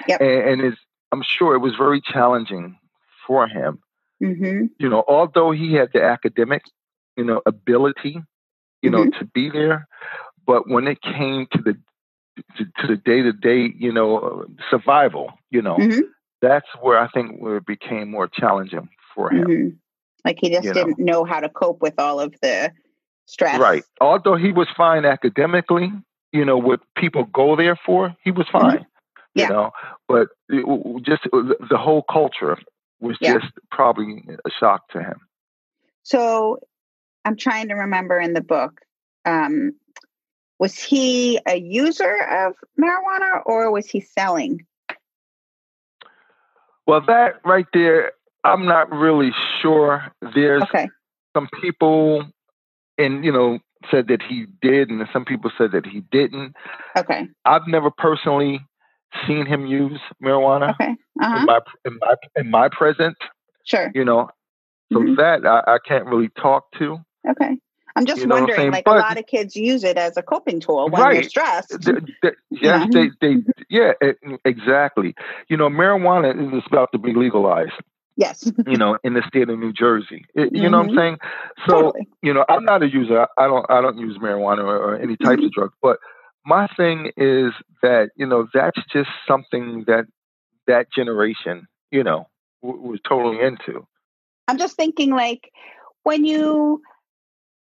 Yep. 0.08 0.22
and, 0.22 0.50
and 0.50 0.62
it's, 0.62 0.78
I'm 1.12 1.22
sure 1.24 1.56
it 1.56 1.60
was 1.60 1.76
very 1.76 2.02
challenging 2.02 2.78
for 3.26 3.48
him. 3.48 3.80
Mhm. 4.22 4.70
You 4.80 4.90
know, 4.90 5.04
although 5.08 5.52
he 5.52 5.74
had 5.74 5.92
the 5.94 6.04
academic, 6.04 6.64
you 7.16 7.24
know, 7.24 7.42
ability, 7.46 8.22
you 8.82 8.90
know, 8.90 9.06
to 9.10 9.26
be 9.26 9.50
there, 9.50 9.88
but 10.46 10.68
when 10.70 10.88
it 10.88 11.02
came 11.02 11.48
to 11.52 11.62
the 11.62 11.78
to, 12.56 12.88
the 12.88 12.98
day 12.98 13.22
to 13.24 13.34
day, 13.34 13.74
you 13.76 13.92
know, 13.92 14.46
survival, 14.70 15.34
you 15.50 15.62
know, 15.62 15.78
Mhm. 15.78 16.04
that's 16.42 16.68
where 16.82 17.00
I 17.00 17.08
think 17.08 17.40
where 17.42 17.58
it 17.58 17.66
became 17.66 18.12
more 18.12 18.28
challenging 18.28 18.90
for 19.16 19.32
him. 19.32 19.48
Mhm. 19.48 19.78
Like, 20.24 20.38
he 20.40 20.50
just 20.52 20.66
You 20.66 20.74
didn't 20.74 21.00
know 21.00 21.24
how 21.24 21.40
to 21.40 21.50
cope 21.50 21.82
with 21.82 21.96
all 22.00 22.20
of 22.20 22.36
the 22.42 22.72
stress. 23.28 23.60
Right. 23.60 23.84
Although 24.02 24.36
he 24.36 24.52
was 24.52 24.68
fine 24.76 25.06
academically, 25.06 25.92
you 26.32 26.44
know, 26.44 26.58
what 26.58 26.80
people 26.96 27.26
go 27.26 27.56
there 27.56 27.76
for, 27.86 28.16
he 28.24 28.32
was 28.32 28.48
fine. 28.52 28.88
Yeah. 29.36 29.44
You 29.44 29.54
know, 29.54 29.72
but 30.08 30.30
it, 30.50 31.04
just 31.04 31.28
uh, 31.32 31.54
the 31.70 31.78
whole 31.78 32.02
culture 32.02 32.58
was 33.00 33.18
Yeah. 33.22 33.36
just 33.36 33.54
probably 33.70 34.26
a 34.28 34.50
shock 34.60 34.90
to 34.90 35.04
him. 35.04 35.22
So, 36.02 36.58
I'm 37.24 37.36
trying 37.36 37.68
to 37.68 37.76
remember 37.76 38.18
in 38.20 38.34
the 38.34 38.42
book, 38.42 38.82
um, 39.26 39.74
was 40.58 40.80
he 40.80 41.40
a 41.46 41.56
user 41.56 42.16
of 42.32 42.54
marijuana 42.80 43.42
or 43.46 43.70
was 43.72 43.88
he 43.88 44.00
selling? 44.00 44.66
Well, 46.88 47.02
that 47.02 47.42
right 47.44 47.68
there, 47.74 48.14
I'm 48.44 48.66
not 48.66 48.90
really 48.92 49.32
sure. 49.62 50.12
There's 50.34 50.64
Okay. 50.64 50.90
some 51.36 51.50
people, 51.62 52.26
and 52.98 53.24
you 53.26 53.32
know, 53.32 53.60
said 53.92 54.08
that 54.08 54.22
he 54.22 54.46
did, 54.62 54.90
and 54.90 55.08
some 55.14 55.26
people 55.26 55.52
said 55.58 55.72
that 55.74 55.86
he 55.86 56.02
didn't. 56.12 56.56
Okay. 56.98 57.28
I've 57.46 57.68
never 57.68 57.92
personally 57.92 58.60
seen 59.26 59.46
him 59.46 59.66
use 59.66 60.00
marijuana 60.24 60.72
Okay. 60.72 60.96
Uh 61.22 61.30
huh. 61.30 61.38
in 61.40 61.46
my 61.46 61.60
in 61.86 61.98
my 62.00 62.16
in 62.36 62.52
my 62.52 62.70
present. 62.70 63.18
Sure. 63.64 63.92
You 63.94 64.06
know, 64.06 64.30
so 64.94 65.00
Mhm. 65.00 65.18
that 65.18 65.46
I, 65.46 65.76
I 65.76 65.78
can't 65.86 66.06
really 66.06 66.30
talk 66.42 66.66
to. 66.80 67.00
Okay. 67.30 67.58
I'm 67.96 68.06
just 68.06 68.22
You 68.22 68.28
know 68.28 68.36
what 68.36 68.42
I'm 68.44 68.48
wondering, 68.50 68.72
like 68.72 68.86
But- 68.86 68.98
a 68.98 69.00
lot 69.00 69.18
of 69.18 69.26
kids 69.26 69.56
use 69.56 69.84
it 69.84 69.98
as 69.98 70.18
a 70.18 70.22
coping 70.22 70.60
tool 70.60 70.88
when 70.90 71.02
they're 71.14 71.24
stressed. 71.24 71.70
Th- 71.82 71.98
th- 72.22 72.36
yes, 72.52 72.62
Yeah. 72.62 72.86
they 72.92 73.10
they 73.22 73.44
yeah, 73.70 73.94
it, 74.02 74.18
exactly. 74.46 75.16
You 75.50 75.58
know, 75.58 75.68
marijuana 75.70 76.56
is 76.58 76.64
about 76.68 76.92
to 76.92 77.00
be 77.00 77.14
legalized. 77.14 77.72
Yes. 78.18 78.52
You 78.66 78.78
know, 78.78 78.98
in 79.04 79.14
the 79.14 79.22
state 79.28 79.48
of 79.50 79.58
New 79.60 79.72
Jersey. 79.72 80.26
It- 80.36 80.54
you 80.54 80.70
know 80.70 80.80
what 80.80 80.90
I'm 80.90 80.96
Mhm. 80.96 80.98
saying? 80.98 81.18
So 81.68 81.74
totally. 81.74 82.08
you 82.22 82.34
know, 82.34 82.44
I'm 82.50 82.66
not 82.66 82.84
a 82.84 82.90
user. 82.90 83.28
I 83.38 83.48
don't 83.48 83.66
I 83.70 83.80
don't 83.80 83.98
use 83.98 84.18
marijuana 84.18 84.64
or, 84.64 84.78
or 84.78 84.96
any 84.96 85.16
types 85.16 85.44
of 85.44 85.52
drugs. 85.52 85.74
But 85.82 86.00
my 86.46 86.68
thing 86.76 87.12
is 87.16 87.54
that 87.84 88.10
you 88.16 88.26
know 88.26 88.48
that's 88.54 88.80
just 88.92 89.10
something 89.28 89.84
that 89.88 90.06
that 90.66 90.92
generation 90.92 91.68
you 91.92 92.04
know 92.04 92.28
w- 92.64 92.82
was 92.82 93.00
totally 93.08 93.40
into. 93.40 93.88
I'm 94.48 94.58
just 94.58 94.76
thinking 94.76 95.12
like 95.12 95.52
when 96.04 96.26
you 96.26 96.82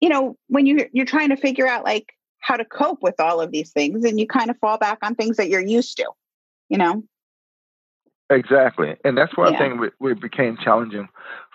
you 0.01 0.09
know, 0.09 0.37
when 0.47 0.65
you 0.65 0.87
you're 0.91 1.05
trying 1.05 1.29
to 1.29 1.37
figure 1.37 1.67
out 1.67 1.83
like 1.83 2.13
how 2.39 2.55
to 2.55 2.65
cope 2.65 3.01
with 3.01 3.19
all 3.19 3.41
of 3.41 3.51
these 3.51 3.71
things 3.71 4.03
and 4.03 4.19
you 4.19 4.27
kind 4.27 4.49
of 4.49 4.57
fall 4.59 4.77
back 4.77 4.99
on 5.01 5.15
things 5.15 5.37
that 5.37 5.49
you're 5.49 5.59
used 5.65 5.97
to, 5.97 6.05
you 6.69 6.77
know? 6.77 7.03
Exactly, 8.29 8.95
and 9.05 9.17
that's 9.17 9.35
why 9.37 9.49
Yeah. 9.49 9.55
I 9.55 9.59
think 9.59 9.81
it, 9.83 9.93
it 10.01 10.21
became 10.21 10.57
challenging 10.57 11.07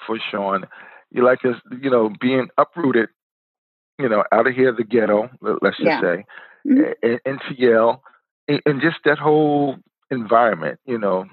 for 0.06 0.18
Sean. 0.30 0.64
You 1.10 1.22
like 1.24 1.40
this, 1.42 1.56
you 1.82 1.90
know, 1.90 2.10
being 2.20 2.48
uprooted, 2.56 3.10
you 3.98 4.08
know, 4.08 4.24
out 4.32 4.46
of 4.46 4.54
here, 4.54 4.72
the 4.72 4.84
ghetto. 4.84 5.28
let- 5.42 5.62
Let's 5.62 5.76
just 5.76 5.86
Yeah. 5.86 6.00
say, 6.00 6.24
Mhm. 6.66 6.94
in, 7.02 7.20
into 7.26 7.54
Yale, 7.54 8.02
and, 8.48 8.62
and 8.64 8.80
just 8.80 8.96
that 9.04 9.18
whole 9.18 9.76
environment. 10.10 10.80
You 10.86 10.98
know, 10.98 11.26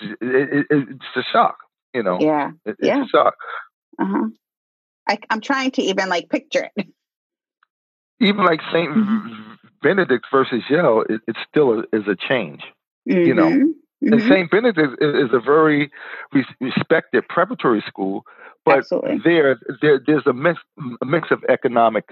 it, 0.00 0.16
it, 0.22 0.66
it's 0.70 1.16
a 1.16 1.22
shock. 1.24 1.58
You 1.92 2.02
know, 2.02 2.18
Yeah. 2.20 2.52
It- 2.64 2.76
it's 2.78 2.86
Yeah. 2.88 3.02
a 3.04 3.06
shock. 3.08 3.34
Uh-huh. 3.98 4.28
I, 5.08 5.18
I'm 5.30 5.40
trying 5.42 5.72
to 5.72 5.82
even 5.82 6.08
like 6.08 6.28
picture 6.30 6.68
it. 6.76 6.86
Even 8.20 8.44
like 8.44 8.60
saint 8.72 8.90
Mhm. 8.96 9.58
Benedict 9.82 10.26
versus 10.32 10.64
Yale, 10.68 11.04
it, 11.08 11.20
it 11.28 11.36
still 11.48 11.84
is 11.92 12.08
a 12.08 12.16
change. 12.16 12.62
You 13.04 13.32
know, 13.34 13.72
Mhm. 14.02 14.12
And. 14.12 14.22
St. 14.22 14.50
Benedict 14.50 14.96
is, 15.00 15.14
is 15.28 15.30
a 15.32 15.40
very 15.40 15.90
res- 16.32 16.44
respected 16.60 17.26
preparatory 17.28 17.82
school, 17.86 18.24
but 18.64 18.78
Absolutely. 18.78 19.18
there, 19.24 19.58
there 19.82 20.00
there's 20.06 20.26
a 20.26 20.32
mix 20.32 20.60
a 21.02 21.04
mix 21.06 21.30
of 21.30 21.42
economic 21.48 22.04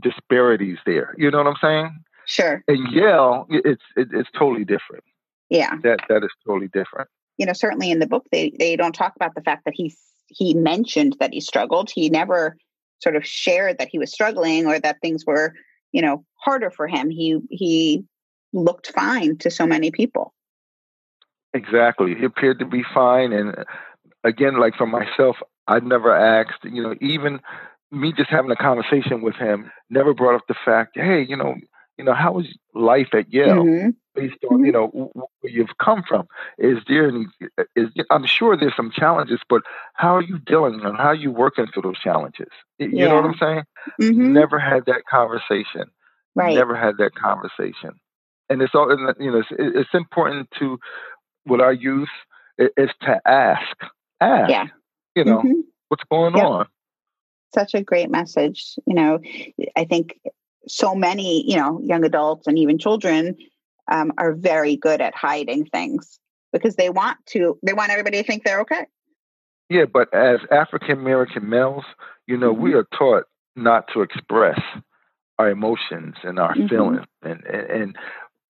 disparities 0.00 0.78
there. 0.84 1.14
You 1.16 1.30
know 1.30 1.38
what 1.38 1.46
I'm 1.46 1.54
saying? 1.62 1.98
Sure. 2.26 2.62
And 2.68 2.92
Yale, 2.92 3.46
it's 3.48 3.82
it, 3.96 4.08
it's 4.12 4.28
totally 4.38 4.64
different. 4.64 5.04
Yeah. 5.48 5.76
That 5.82 6.00
that 6.08 6.22
is 6.24 6.30
totally 6.46 6.68
different. 6.68 7.08
you 7.38 7.46
know 7.46 7.52
certainly 7.54 7.90
in 7.90 7.98
the 8.00 8.06
book 8.06 8.24
they 8.30 8.52
they 8.58 8.76
don't 8.76 8.94
talk 8.94 9.14
about 9.16 9.34
the 9.34 9.40
fact 9.42 9.64
that 9.64 9.74
he 9.74 9.94
he 10.28 10.54
mentioned 10.54 11.16
that 11.20 11.32
he 11.32 11.40
struggled 11.40 11.90
he 11.90 12.08
never 12.10 12.56
sort 13.02 13.16
of 13.16 13.24
shared 13.26 13.78
that 13.78 13.88
he 13.90 13.98
was 13.98 14.12
struggling 14.12 14.66
or 14.66 14.78
that 14.78 14.96
things 15.00 15.24
were 15.26 15.54
you 15.90 16.02
know 16.02 16.24
harder 16.36 16.70
for 16.70 16.86
him 16.86 17.08
he 17.10 17.38
he 17.50 18.04
looked 18.52 18.92
fine 18.92 19.36
to 19.38 19.50
so 19.50 19.66
many 19.66 19.90
people 19.90 20.32
Exactly. 21.52 22.14
He 22.14 22.24
appeared 22.24 22.58
to 22.60 22.64
be 22.64 22.82
fine. 22.94 23.32
And 23.32 23.54
again, 24.24 24.60
like 24.60 24.74
for 24.76 24.86
myself, 24.86 25.36
I've 25.66 25.84
never 25.84 26.14
asked. 26.14 26.64
You 26.64 26.82
know, 26.82 26.94
even 27.00 27.40
me 27.90 28.12
just 28.12 28.30
having 28.30 28.50
a 28.50 28.56
conversation 28.56 29.22
with 29.22 29.34
him 29.36 29.70
never 29.88 30.14
brought 30.14 30.36
up 30.36 30.46
the 30.48 30.54
fact, 30.64 30.92
hey, 30.94 31.24
you 31.28 31.36
know, 31.36 31.56
you 31.98 32.04
know, 32.04 32.14
how 32.14 32.32
was 32.32 32.46
life 32.74 33.08
at 33.14 33.32
Yale? 33.32 33.64
Mhm. 33.64 33.94
based 34.14 34.44
on 34.50 34.64
you 34.64 34.72
know 34.72 34.86
where 35.14 35.52
you've 35.52 35.76
come 35.82 36.02
from. 36.02 36.26
Is 36.58 36.78
there 36.88 37.08
any? 37.08 37.26
Is 37.76 37.88
I'm 38.10 38.26
sure 38.26 38.56
there's 38.56 38.74
some 38.76 38.90
challenges, 38.90 39.40
but 39.48 39.62
how 39.94 40.16
are 40.16 40.22
you 40.22 40.38
dealing 40.38 40.80
and 40.84 40.96
how 40.96 41.08
are 41.08 41.14
you 41.14 41.30
working 41.30 41.66
through 41.68 41.82
those 41.82 41.98
challenges? 41.98 42.48
You 42.78 42.88
know 43.08 43.14
what 43.16 43.24
I'm 43.24 43.36
saying? 43.38 43.62
Mhm. 44.00 44.32
Never 44.32 44.58
had 44.58 44.86
that 44.86 45.02
conversation. 45.08 45.90
right 46.34 46.54
Never 46.54 46.74
had 46.76 46.96
that 46.98 47.14
conversation. 47.14 47.92
And 48.48 48.62
it's 48.62 48.74
all 48.74 48.90
you 49.20 49.30
know. 49.30 49.38
It's, 49.38 49.48
it's 49.50 49.94
important 49.94 50.50
to 50.58 50.78
with 51.50 51.60
our 51.60 51.72
youth 51.72 52.08
i- 52.60 52.70
is 52.76 52.90
to 53.02 53.20
ask, 53.28 53.76
ask. 54.20 54.50
Yeah. 54.50 54.66
You 55.16 55.24
know 55.24 55.42
Mhm. 55.42 55.64
what's 55.88 56.04
going 56.10 56.36
Yep. 56.36 56.46
on. 56.46 56.66
such 57.52 57.74
a 57.74 57.82
great 57.82 58.08
message 58.10 58.76
you 58.86 58.94
know 58.94 59.18
i 59.76 59.84
think 59.84 60.20
so 60.68 60.94
many 60.94 61.44
you 61.50 61.56
know 61.56 61.80
young 61.82 62.04
adults 62.04 62.46
and 62.46 62.56
even 62.58 62.78
children 62.78 63.36
um, 63.90 64.12
are 64.18 64.32
very 64.34 64.76
good 64.76 65.00
at 65.00 65.14
hiding 65.16 65.64
things 65.66 66.20
because 66.52 66.76
they 66.76 66.90
want 66.90 67.18
to 67.26 67.58
they 67.66 67.72
want 67.72 67.90
everybody 67.90 68.18
to 68.18 68.24
think 68.24 68.44
they're 68.44 68.60
okay 68.60 68.86
Yeah, 69.68 69.86
but 69.86 70.12
as 70.14 70.38
African 70.50 70.98
American 71.00 71.48
males, 71.48 71.84
you 72.26 72.36
know, 72.36 72.52
we 72.52 72.74
are 72.74 72.86
taught 72.98 73.24
not 73.56 73.82
to 73.92 74.02
express 74.02 74.60
our 75.38 75.48
emotions 75.50 76.14
and 76.22 76.38
our 76.38 76.54
Mhm. 76.54 76.68
feelings, 76.68 77.06
and 77.22 77.44
and, 77.46 77.66
and 77.78 77.96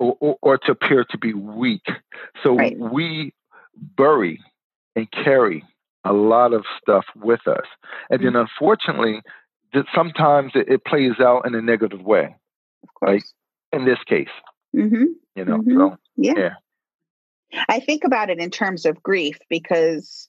or, 0.00 0.16
or, 0.20 0.36
or 0.42 0.58
to 0.58 0.72
appear 0.72 1.04
to 1.04 1.18
be 1.18 1.32
weak. 1.34 1.86
So 2.42 2.54
Right. 2.54 2.76
we 2.76 3.32
bury 3.76 4.40
and 4.96 5.08
carry 5.12 5.62
a 6.04 6.12
lot 6.12 6.52
of 6.52 6.64
stuff 6.80 7.04
with 7.14 7.46
us, 7.46 7.66
and 8.10 8.24
then 8.24 8.34
unfortunately, 8.34 9.20
that 9.72 9.84
sometimes 9.94 10.52
it, 10.56 10.68
it 10.68 10.84
plays 10.84 11.20
out 11.20 11.46
in 11.46 11.54
a 11.54 11.62
negative 11.62 12.00
way. 12.02 12.34
of 12.82 12.94
course 12.94 13.10
Right. 13.12 13.24
In 13.72 13.84
this 13.84 14.02
case, 14.06 14.28
hmm 14.72 15.04
you 15.36 15.44
know, 15.44 15.58
Mhm. 15.58 15.76
so 15.78 15.96
Yeah. 16.16 16.34
Yeah. 16.36 16.54
I 17.68 17.80
think 17.80 18.04
about 18.04 18.30
it 18.30 18.38
in 18.38 18.50
terms 18.50 18.84
of 18.86 19.02
grief 19.02 19.38
because 19.48 20.28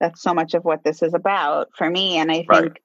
that's 0.00 0.20
so 0.20 0.34
much 0.34 0.54
of 0.54 0.64
what 0.64 0.84
this 0.84 1.02
is 1.02 1.14
about 1.14 1.68
for 1.76 1.88
me. 1.88 2.16
And 2.18 2.30
I 2.30 2.36
think 2.38 2.48
Right. 2.48 2.78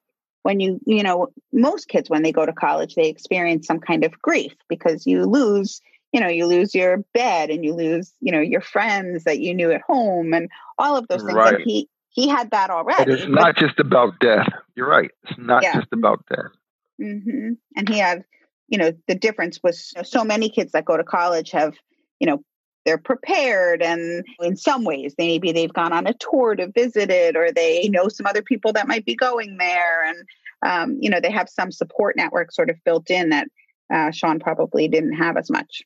when 0.43 0.59
you, 0.59 0.79
you 0.85 1.03
know, 1.03 1.27
most 1.51 1.87
kids, 1.89 2.09
when 2.09 2.21
they 2.21 2.31
go 2.31 2.45
to 2.45 2.53
college, 2.53 2.95
they 2.95 3.09
experience 3.09 3.65
some 3.67 3.79
kind 3.79 4.03
of 4.05 4.11
grief 4.21 4.53
because 4.69 5.05
you 5.07 5.25
lose, 5.25 5.81
you 6.17 6.21
know, 6.21 6.29
you 6.29 6.47
lose 6.47 6.73
your 6.73 6.97
bed 7.13 7.51
and 7.51 7.63
you 7.63 7.75
lose, 7.75 8.11
you 8.21 8.31
know, 8.31 8.39
your 8.39 8.59
friends 8.59 9.25
that 9.25 9.39
you 9.39 9.53
knew 9.53 9.69
at 9.71 9.81
home 9.81 10.33
and 10.33 10.49
all 10.79 10.97
of 10.97 11.07
those 11.07 11.21
things. 11.21 11.35
Right. 11.35 11.53
And 11.53 11.63
he, 11.63 11.87
he 12.09 12.27
had 12.27 12.49
that 12.49 12.71
already. 12.71 13.11
it's 13.11 13.27
not 13.27 13.55
just 13.55 13.79
about 13.79 14.19
death. 14.19 14.49
You're 14.75 14.89
right. 14.89 15.11
It's 15.25 15.37
not 15.37 15.61
Yeah. 15.61 15.75
just 15.75 15.93
about 15.93 16.25
death. 16.27 16.51
hmm 16.99 17.51
And 17.75 17.87
he 17.87 17.99
had 17.99 18.25
you 18.67 18.79
know, 18.79 18.91
the 19.07 19.13
difference 19.13 19.61
was 19.63 19.93
so 20.03 20.23
many 20.25 20.49
kids 20.49 20.71
that 20.71 20.85
go 20.85 20.97
to 20.97 21.03
college 21.03 21.51
have, 21.51 21.75
you 22.19 22.27
know, 22.27 22.43
they're 22.83 22.97
prepared 22.97 23.83
and 23.83 24.25
in 24.41 24.57
some 24.57 24.83
ways 24.83 25.13
maybe 25.19 25.51
they've 25.51 25.73
gone 25.73 25.93
on 25.93 26.07
a 26.07 26.13
tour 26.15 26.55
to 26.55 26.71
visit 26.71 27.11
it 27.11 27.35
or 27.35 27.51
they 27.51 27.87
know 27.89 28.07
some 28.07 28.25
other 28.25 28.41
people 28.41 28.73
that 28.73 28.87
might 28.87 29.05
be 29.05 29.15
going 29.15 29.57
there 29.57 30.03
and 30.05 30.17
um, 30.65 30.97
you 30.99 31.09
know 31.09 31.19
they 31.19 31.29
have 31.29 31.49
some 31.49 31.69
support 31.71 32.15
network 32.15 32.51
sort 32.51 32.69
of 32.69 32.77
built 32.85 33.09
in 33.11 33.29
that 33.29 33.47
uh, 33.93 34.09
sean 34.11 34.39
probably 34.39 34.87
didn't 34.87 35.13
have 35.13 35.35
as 35.35 35.49
much 35.49 35.81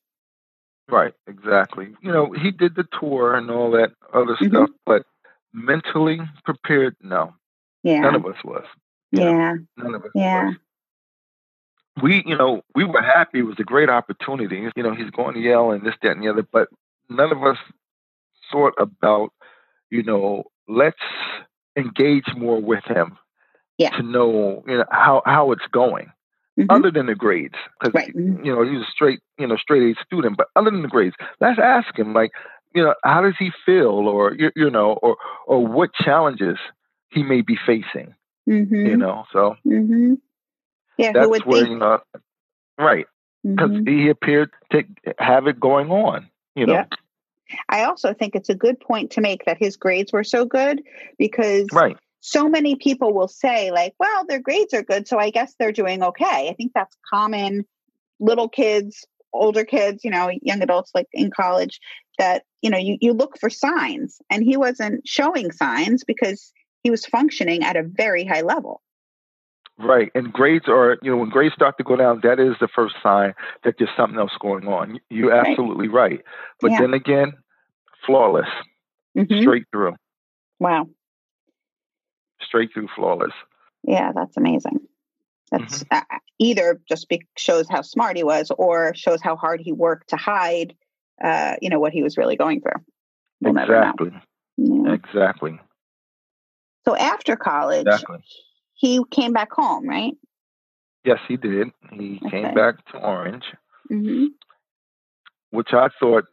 right 0.89 1.13
exactly 1.27 1.89
you 2.01 2.11
know 2.11 2.31
he 2.31 2.51
did 2.51 2.75
the 2.75 2.85
tour 2.99 3.35
and 3.35 3.49
all 3.49 3.71
that 3.71 3.91
other 4.13 4.35
mm-hmm. 4.35 4.47
stuff 4.47 4.69
but 4.85 5.03
mentally 5.53 6.19
prepared 6.43 6.95
no 7.01 7.33
yeah 7.83 7.99
none 7.99 8.15
of 8.15 8.25
us 8.25 8.37
was 8.43 8.65
yeah 9.11 9.31
know? 9.31 9.57
none 9.77 9.95
of 9.95 10.03
us 10.03 10.11
yeah 10.15 10.47
was 10.47 10.55
we, 12.01 12.23
you 12.25 12.37
know, 12.37 12.63
we 12.75 12.83
were 12.83 13.01
happy. 13.01 13.39
It 13.39 13.43
was 13.43 13.57
a 13.59 13.63
great 13.63 13.89
opportunity. 13.89 14.67
You 14.75 14.83
know, 14.83 14.95
he's 14.95 15.09
going 15.09 15.35
to 15.35 15.41
Yale 15.41 15.71
and 15.71 15.85
this, 15.85 15.95
that, 16.01 16.11
and 16.11 16.23
the 16.23 16.29
other. 16.29 16.47
But 16.49 16.69
none 17.09 17.31
of 17.31 17.43
us 17.43 17.57
thought 18.51 18.73
about, 18.77 19.31
you 19.89 20.03
know, 20.03 20.45
let's 20.67 20.97
engage 21.75 22.33
more 22.35 22.61
with 22.61 22.83
him 22.85 23.17
yeah. 23.77 23.89
to 23.91 24.03
know, 24.03 24.63
you 24.67 24.77
know, 24.77 24.85
how 24.89 25.21
how 25.25 25.51
it's 25.51 25.67
going. 25.71 26.11
Mm-hmm. 26.59 26.69
Other 26.69 26.91
than 26.91 27.05
the 27.05 27.15
grades, 27.15 27.55
because 27.79 27.93
right. 27.93 28.13
you 28.13 28.53
know 28.53 28.63
he 28.63 28.71
was 28.71 28.85
a 28.85 28.91
straight, 28.91 29.21
you 29.39 29.47
know, 29.47 29.55
straight 29.55 29.83
A 29.83 30.03
student. 30.03 30.35
But 30.35 30.47
other 30.55 30.69
than 30.69 30.81
the 30.81 30.89
grades, 30.89 31.15
let's 31.39 31.57
ask 31.57 31.97
him, 31.97 32.13
like, 32.13 32.31
you 32.75 32.83
know, 32.83 32.93
how 33.05 33.21
does 33.21 33.35
he 33.39 33.51
feel, 33.65 34.07
or 34.09 34.33
you, 34.33 34.51
you 34.53 34.69
know, 34.69 34.91
or 35.01 35.15
or 35.47 35.65
what 35.65 35.93
challenges 35.93 36.57
he 37.09 37.23
may 37.23 37.41
be 37.41 37.57
facing. 37.65 38.15
Mm-hmm. 38.49 38.75
You 38.75 38.97
know, 38.97 39.23
so 39.31 39.55
mm-hmm. 39.65 40.15
yeah, 40.97 41.13
that's 41.13 41.29
where 41.29 41.39
think? 41.39 41.69
you 41.69 41.77
know, 41.77 41.99
right? 42.77 43.05
Because 43.43 43.71
Mm-hmm. 43.71 43.87
he 43.87 44.09
appeared 44.09 44.51
to 44.71 44.83
have 45.17 45.47
it 45.47 45.59
going 45.59 45.89
on. 45.89 46.29
You 46.55 46.65
know, 46.65 46.73
Yeah. 46.73 46.85
I 47.69 47.85
also 47.85 48.13
think 48.13 48.35
it's 48.35 48.49
a 48.49 48.55
good 48.55 48.79
point 48.79 49.11
to 49.11 49.21
make 49.21 49.45
that 49.45 49.57
his 49.57 49.77
grades 49.77 50.13
were 50.13 50.23
so 50.23 50.45
good 50.45 50.81
because 51.17 51.67
right? 51.73 51.97
So 52.21 52.47
many 52.47 52.75
people 52.75 53.13
will 53.13 53.27
say, 53.27 53.71
like, 53.71 53.93
well, 53.99 54.25
their 54.27 54.39
grades 54.39 54.73
are 54.73 54.83
good, 54.83 55.07
so 55.07 55.17
I 55.17 55.31
guess 55.31 55.53
they're 55.59 55.71
doing 55.71 56.03
okay. 56.03 56.49
I 56.49 56.53
think 56.53 56.71
that's 56.73 56.95
common. 57.11 57.65
Little 58.19 58.47
kids, 58.47 59.05
older 59.33 59.65
kids, 59.65 60.03
you 60.03 60.11
know, 60.11 60.31
young 60.41 60.61
adults 60.61 60.91
like 60.93 61.07
in 61.13 61.31
college, 61.31 61.79
that, 62.19 62.43
you 62.61 62.69
know, 62.69 62.77
you, 62.77 62.97
you 63.01 63.13
look 63.13 63.39
for 63.39 63.49
signs. 63.49 64.19
And 64.29 64.43
he 64.43 64.55
wasn't 64.55 65.07
showing 65.07 65.51
signs 65.51 66.03
because 66.03 66.53
he 66.83 66.91
was 66.91 67.05
functioning 67.05 67.63
at 67.63 67.75
a 67.75 67.83
very 67.83 68.23
high 68.23 68.41
level. 68.41 68.81
Right. 69.79 70.11
And 70.13 70.31
grades 70.31 70.67
are, 70.67 70.99
you 71.01 71.09
know, 71.09 71.17
when 71.17 71.29
grades 71.29 71.55
start 71.55 71.77
to 71.79 71.83
go 71.83 71.95
down, 71.95 72.19
that 72.21 72.39
is 72.39 72.53
the 72.59 72.67
first 72.67 72.95
sign 73.01 73.33
that 73.63 73.75
there's 73.79 73.89
something 73.97 74.19
else 74.19 74.33
going 74.39 74.67
on. 74.67 74.99
You're 75.09 75.33
absolutely 75.33 75.87
right. 75.87 76.21
But 76.59 76.71
Yeah. 76.71 76.81
then 76.81 76.93
again, 76.93 77.33
flawless, 78.05 78.49
Mhm. 79.17 79.41
straight 79.41 79.65
through, 79.71 79.95
Wow. 80.59 80.87
Straight 82.45 82.73
through 82.73 82.89
flawless. 82.95 83.33
Yeah, 83.83 84.11
that's 84.13 84.37
amazing. 84.37 84.79
That's 85.51 85.83
Mm-hmm. 85.83 85.97
uh, 85.97 86.17
either 86.39 86.79
just 86.87 87.09
be, 87.09 87.21
shows 87.37 87.67
how 87.69 87.81
smart 87.81 88.15
he 88.15 88.23
was, 88.23 88.51
or 88.57 88.93
shows 88.95 89.21
how 89.21 89.35
hard 89.35 89.59
he 89.59 89.73
worked 89.73 90.09
to 90.09 90.15
hide, 90.15 90.75
uh, 91.21 91.55
you 91.61 91.69
know, 91.69 91.79
what 91.79 91.91
he 91.93 92.03
was 92.03 92.17
really 92.17 92.37
going 92.37 92.61
through. 92.61 92.81
We'll 93.41 93.57
exactly. 93.57 94.11
Yeah. 94.57 94.93
Exactly. 94.93 95.59
So 96.85 96.95
after 96.95 97.35
college, 97.35 97.87
Exactly. 97.87 98.23
he 98.73 99.01
came 99.11 99.33
back 99.33 99.51
home, 99.51 99.87
right? 99.87 100.13
Yes, 101.03 101.19
he 101.27 101.37
did. 101.37 101.69
He 101.91 102.19
Okay. 102.25 102.43
came 102.43 102.53
back 102.53 102.85
to 102.91 102.97
Orange, 102.97 103.43
Mm-hmm. 103.91 104.27
which 105.49 105.73
I 105.73 105.89
thought 105.99 106.25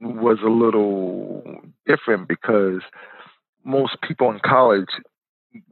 was 0.00 0.38
a 0.44 0.48
little 0.48 1.62
different 1.86 2.28
because 2.28 2.82
most 3.64 3.96
people 4.06 4.30
in 4.30 4.40
college 4.40 4.88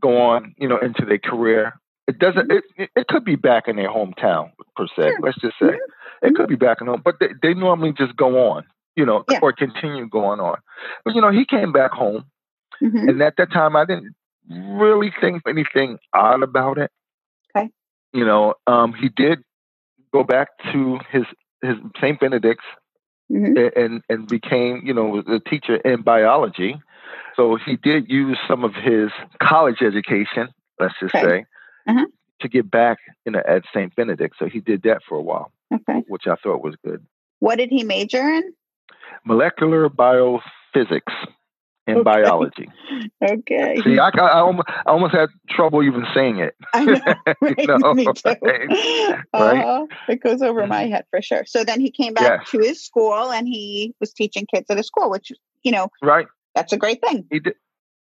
go 0.00 0.18
on, 0.20 0.54
you 0.58 0.68
know, 0.68 0.78
into 0.78 1.04
their 1.04 1.18
career. 1.18 1.74
It 2.06 2.18
doesn't. 2.18 2.50
It, 2.50 2.64
it, 2.76 2.90
it 2.96 3.06
could 3.08 3.24
be 3.24 3.36
back 3.36 3.68
in 3.68 3.76
their 3.76 3.88
hometown 3.90 4.50
per 4.76 4.86
se. 4.86 4.94
Sure. 5.02 5.18
Let's 5.20 5.38
just 5.40 5.58
say 5.60 5.66
Mhm. 5.66 5.78
it 6.22 6.34
could 6.34 6.48
be 6.48 6.56
back 6.56 6.80
in 6.80 6.86
home, 6.86 7.02
but 7.04 7.16
they, 7.20 7.28
they 7.42 7.54
normally 7.54 7.92
just 7.92 8.16
go 8.16 8.50
on, 8.50 8.64
you 8.96 9.04
know, 9.06 9.24
Yeah. 9.30 9.38
or 9.42 9.52
continue 9.52 10.08
going 10.08 10.40
on. 10.40 10.56
But 11.04 11.14
you 11.14 11.20
know, 11.20 11.30
he 11.30 11.44
came 11.44 11.72
back 11.72 11.92
home, 11.92 12.24
Mm-hmm. 12.82 13.08
and 13.08 13.22
at 13.22 13.36
that 13.38 13.52
time, 13.52 13.76
I 13.76 13.84
didn't 13.84 14.14
really 14.48 15.12
think 15.20 15.42
anything 15.46 15.98
odd 16.14 16.42
about 16.42 16.78
it. 16.78 16.90
Okay. 17.56 17.70
You 18.12 18.24
know, 18.24 18.54
um, 18.66 18.94
he 18.94 19.08
did 19.10 19.40
go 20.12 20.24
back 20.24 20.48
to 20.72 20.98
his 21.10 21.24
his 21.62 21.76
Saint 22.00 22.20
Benedict's 22.20 22.64
Mm-hmm. 23.30 23.78
and 23.78 24.02
and 24.08 24.26
became 24.26 24.80
you 24.86 24.94
know 24.94 25.18
a 25.18 25.38
teacher 25.40 25.76
in 25.76 26.00
biology. 26.00 26.80
So 27.37 27.57
he 27.64 27.76
did 27.76 28.09
use 28.09 28.38
some 28.48 28.64
of 28.64 28.74
his 28.74 29.11
college 29.42 29.83
education, 29.83 30.48
let's 30.81 30.94
just 31.00 31.14
Okay. 31.14 31.26
say, 31.26 31.44
Uh-huh. 31.87 32.07
to 32.40 32.48
get 32.48 32.70
back 32.70 32.98
you 33.24 33.33
know 33.33 33.42
at 33.46 33.64
Saint 33.74 33.94
Benedict. 33.96 34.37
So 34.38 34.46
he 34.46 34.61
did 34.61 34.83
that 34.83 35.02
for 35.09 35.16
a 35.16 35.22
while, 35.22 35.52
Okay. 35.72 36.02
which 36.09 36.26
I 36.26 36.35
thought 36.37 36.62
was 36.62 36.74
good. 36.85 37.04
What 37.40 37.57
did 37.57 37.70
he 37.70 37.85
major 37.85 38.22
in? 38.28 38.52
Molecular 39.24 39.88
biophysics 39.88 41.12
and 41.87 41.98
Okay. 41.98 42.02
biology. 42.04 42.68
Okay. 43.20 43.83
See, 43.85 43.98
I, 43.98 44.11
I, 44.16 44.38
almost, 44.40 44.68
I 44.68 44.90
almost 44.90 45.12
had 45.12 45.28
trouble 45.50 45.83
even 45.83 46.07
saying 46.14 46.38
it. 46.38 46.54
I 46.72 46.85
know, 46.85 47.00
right? 47.42 47.59
You 47.59 47.66
know, 47.66 47.94
Me 47.94 48.04
too. 48.12 48.37
right? 49.35 49.64
Uh, 49.64 49.87
it 50.09 50.22
goes 50.22 50.40
over 50.40 50.66
my 50.68 50.83
head 50.87 51.04
for 51.11 51.20
sure. 51.20 51.44
So 51.46 51.64
then 51.64 51.81
he 51.81 51.90
came 51.90 52.14
back 52.14 52.38
Yes. 52.38 52.48
to 52.50 52.59
his 52.61 52.85
school 52.85 53.33
and 53.33 53.48
he 53.48 53.94
was 54.00 54.12
teaching 54.12 54.46
kids 54.52 54.66
at 54.70 54.78
a 54.78 54.85
school, 54.85 55.11
which 55.11 55.33
you 55.64 55.72
know 55.72 55.88
Right? 56.00 56.28
That's 56.59 56.73
a 56.73 56.77
great 56.77 57.01
thing. 57.01 57.25
Did. 57.31 57.55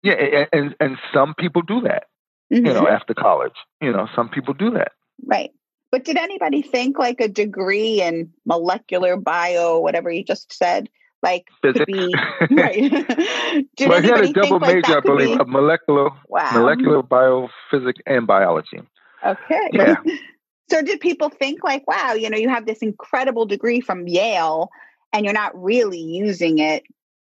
Yeah, 0.02 0.44
and 0.52 0.74
and 0.80 0.96
some 1.12 1.34
people 1.34 1.62
do 1.62 1.80
that. 1.82 2.04
Mhm. 2.52 2.66
You 2.66 2.74
know, 2.74 2.86
after 2.86 3.14
college. 3.14 3.54
You 3.80 3.92
know, 3.92 4.06
some 4.14 4.28
people 4.28 4.54
do 4.54 4.70
that. 4.72 4.92
Right. 5.24 5.50
But 5.90 6.04
did 6.04 6.16
anybody 6.16 6.62
think 6.62 6.98
like 6.98 7.20
a 7.20 7.28
degree 7.28 8.02
in 8.02 8.32
molecular 8.44 9.16
bio, 9.16 9.78
whatever 9.80 10.10
you 10.10 10.24
just 10.24 10.52
said, 10.52 10.88
like 11.22 11.48
could 11.62 11.84
be 11.86 12.14
right? 12.50 12.90
did 13.76 13.88
well, 13.88 14.02
he 14.02 14.08
had 14.08 14.24
a 14.24 14.32
double 14.32 14.60
think 14.60 14.62
like 14.62 14.74
major, 14.76 14.98
I 14.98 15.00
believe, 15.00 15.36
be- 15.36 15.40
of 15.40 15.48
molecular 15.48 16.10
Wow. 16.28 16.50
molecular 16.52 17.02
biophysics 17.02 18.00
and 18.06 18.26
biology. 18.26 18.80
Okay. 19.24 19.70
Yeah. 19.72 19.96
so 20.70 20.82
did 20.82 21.00
people 21.00 21.30
think 21.30 21.64
like, 21.64 21.86
wow, 21.88 22.12
you 22.12 22.28
know, 22.28 22.36
you 22.36 22.48
have 22.50 22.66
this 22.66 22.78
incredible 22.82 23.46
degree 23.46 23.80
from 23.80 24.06
Yale 24.06 24.68
and 25.12 25.24
you're 25.24 25.32
not 25.32 25.52
really 25.60 26.00
using 26.00 26.58
it 26.58 26.82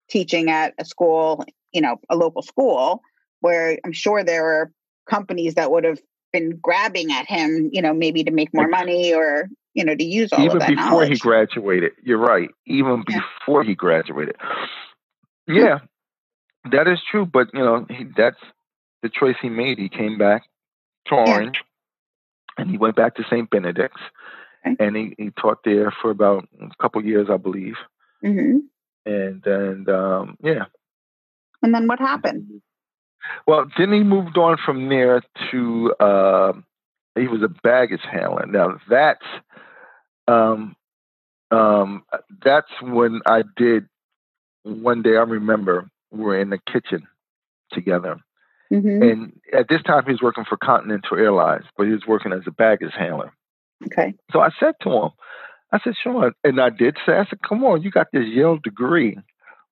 teaching 0.10 0.50
at 0.50 0.74
a 0.78 0.86
school, 0.86 1.44
you 1.72 1.82
know, 1.82 2.00
a 2.10 2.16
local 2.16 2.42
school 2.42 3.02
where 3.42 3.78
I'm 3.86 3.94
sure 3.94 4.24
there 4.24 4.46
are 4.46 4.72
companies 5.10 5.56
that 5.56 5.72
would 5.72 5.84
have 5.84 6.00
been 6.32 6.58
grabbing 6.62 7.12
at 7.12 7.28
him, 7.28 7.70
you 7.72 7.82
know, 7.82 7.94
maybe 7.94 8.24
to 8.24 8.32
make 8.32 8.54
more 8.54 8.68
money 8.68 9.14
or, 9.14 9.50
you 9.74 9.84
know, 9.84 9.96
to 9.96 10.04
use 10.04 10.32
all 10.34 10.42
Even 10.42 10.58
of 10.58 10.60
that 10.60 10.70
before 10.70 10.92
knowledge. 10.92 11.10
he 11.14 11.18
graduated. 11.18 11.94
You're 12.04 12.18
right. 12.20 12.50
Even 12.66 13.04
Yeah. 13.08 13.22
before 13.40 13.64
he 13.64 13.76
graduated. 13.76 14.36
Yeah, 15.48 15.80
that 16.72 16.88
is 16.88 17.00
true. 17.10 17.26
But 17.26 17.50
you 17.54 17.60
know, 17.62 17.86
he, 17.90 18.06
that's 18.16 18.38
the 19.02 19.10
choice 19.10 19.36
he 19.42 19.50
made. 19.50 19.80
He 19.80 19.90
came 19.90 20.18
back 20.18 20.44
to 21.08 21.16
Yeah. 21.16 21.22
Orange, 21.22 21.64
and 22.58 22.70
he 22.70 22.78
went 22.78 22.96
back 22.96 23.16
to 23.16 23.24
St. 23.24 23.50
Benedict's, 23.50 24.02
Okay. 24.66 24.76
and 24.80 24.96
he, 24.96 25.16
he 25.18 25.32
taught 25.32 25.64
there 25.64 25.92
for 26.02 26.12
about 26.12 26.48
a 26.62 26.70
couple 26.82 27.04
years, 27.04 27.28
I 27.32 27.38
believe. 27.38 27.76
hmm 28.22 28.58
And 29.10 29.46
and 29.46 29.90
um, 29.90 30.38
yeah. 30.44 30.66
And 31.64 31.74
then 31.74 31.88
what 31.88 32.00
happened? 32.00 32.62
Well, 33.48 33.66
then 33.78 33.92
he 33.92 34.04
moved 34.04 34.38
on 34.38 34.58
from 34.64 34.88
there 34.90 35.22
to 35.52 35.94
uh, 36.00 36.54
he 37.16 37.28
was 37.28 37.42
a 37.42 37.50
baggage 37.64 38.04
handler. 38.10 38.46
Now 38.46 38.78
that's 38.90 39.26
um, 40.28 40.76
um, 41.52 42.04
that's 42.44 42.70
when 42.82 43.22
I 43.26 43.44
did. 43.58 43.88
One 44.64 45.02
day 45.02 45.16
I 45.16 45.24
remember 45.24 45.90
we 46.12 46.24
were 46.24 46.40
in 46.40 46.50
the 46.50 46.60
kitchen 46.72 47.08
together, 47.72 48.18
hmm 48.70 49.02
and 49.02 49.34
at 49.54 49.68
this 49.70 49.82
time 49.84 50.04
he 50.06 50.12
was 50.12 50.22
working 50.22 50.46
for 50.48 50.58
Continental 50.58 51.18
Airlines, 51.18 51.66
but 51.78 51.88
he 51.88 51.94
was 51.94 52.06
working 52.08 52.34
as 52.34 52.42
a 52.46 52.52
baggage 52.52 52.94
handler. 52.98 53.34
Okay. 53.86 54.14
So 54.32 54.40
I 54.40 54.50
said 54.60 54.76
to 54.84 54.92
him, 54.92 55.10
I 55.72 55.80
said, 55.84 55.94
Sean, 56.02 56.34
and 56.44 56.60
I 56.60 56.70
did 56.70 56.98
say, 57.06 57.14
I 57.14 57.26
said, 57.26 57.42
come 57.48 57.64
on, 57.64 57.82
you 57.84 57.92
got 57.92 58.08
this 58.12 58.26
Yale 58.28 58.58
degree. 58.58 59.18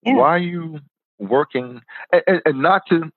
Yeah. 0.04 0.16
Why 0.16 0.30
are 0.30 0.38
you 0.38 0.80
working? 1.20 1.82
And, 2.12 2.22
and, 2.28 2.42
and 2.46 2.62
not 2.62 2.84
to 2.90 3.12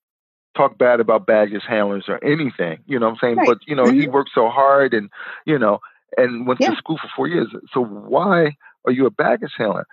talk 0.56 0.78
bad 0.78 0.98
about 1.00 1.26
baggage 1.26 1.62
handlers 1.68 2.06
or 2.08 2.22
anything, 2.24 2.78
you 2.86 2.98
know 2.98 3.06
what 3.06 3.12
I'm 3.12 3.18
saying? 3.20 3.36
Right. 3.36 3.46
But, 3.48 3.58
you 3.66 3.76
know, 3.76 3.84
he 3.90 4.08
worked 4.08 4.30
so 4.34 4.48
hard 4.48 4.94
and, 4.94 5.10
you 5.46 5.58
know, 5.58 5.80
and 6.16 6.46
went 6.46 6.60
Yeah. 6.60 6.70
to 6.70 6.76
school 6.76 6.98
for 7.00 7.08
four 7.14 7.28
years. 7.28 7.48
So 7.72 7.84
why 7.84 8.56
are 8.84 8.92
you 8.92 9.06
a 9.06 9.10
baggage 9.10 9.52
handler? 9.56 9.86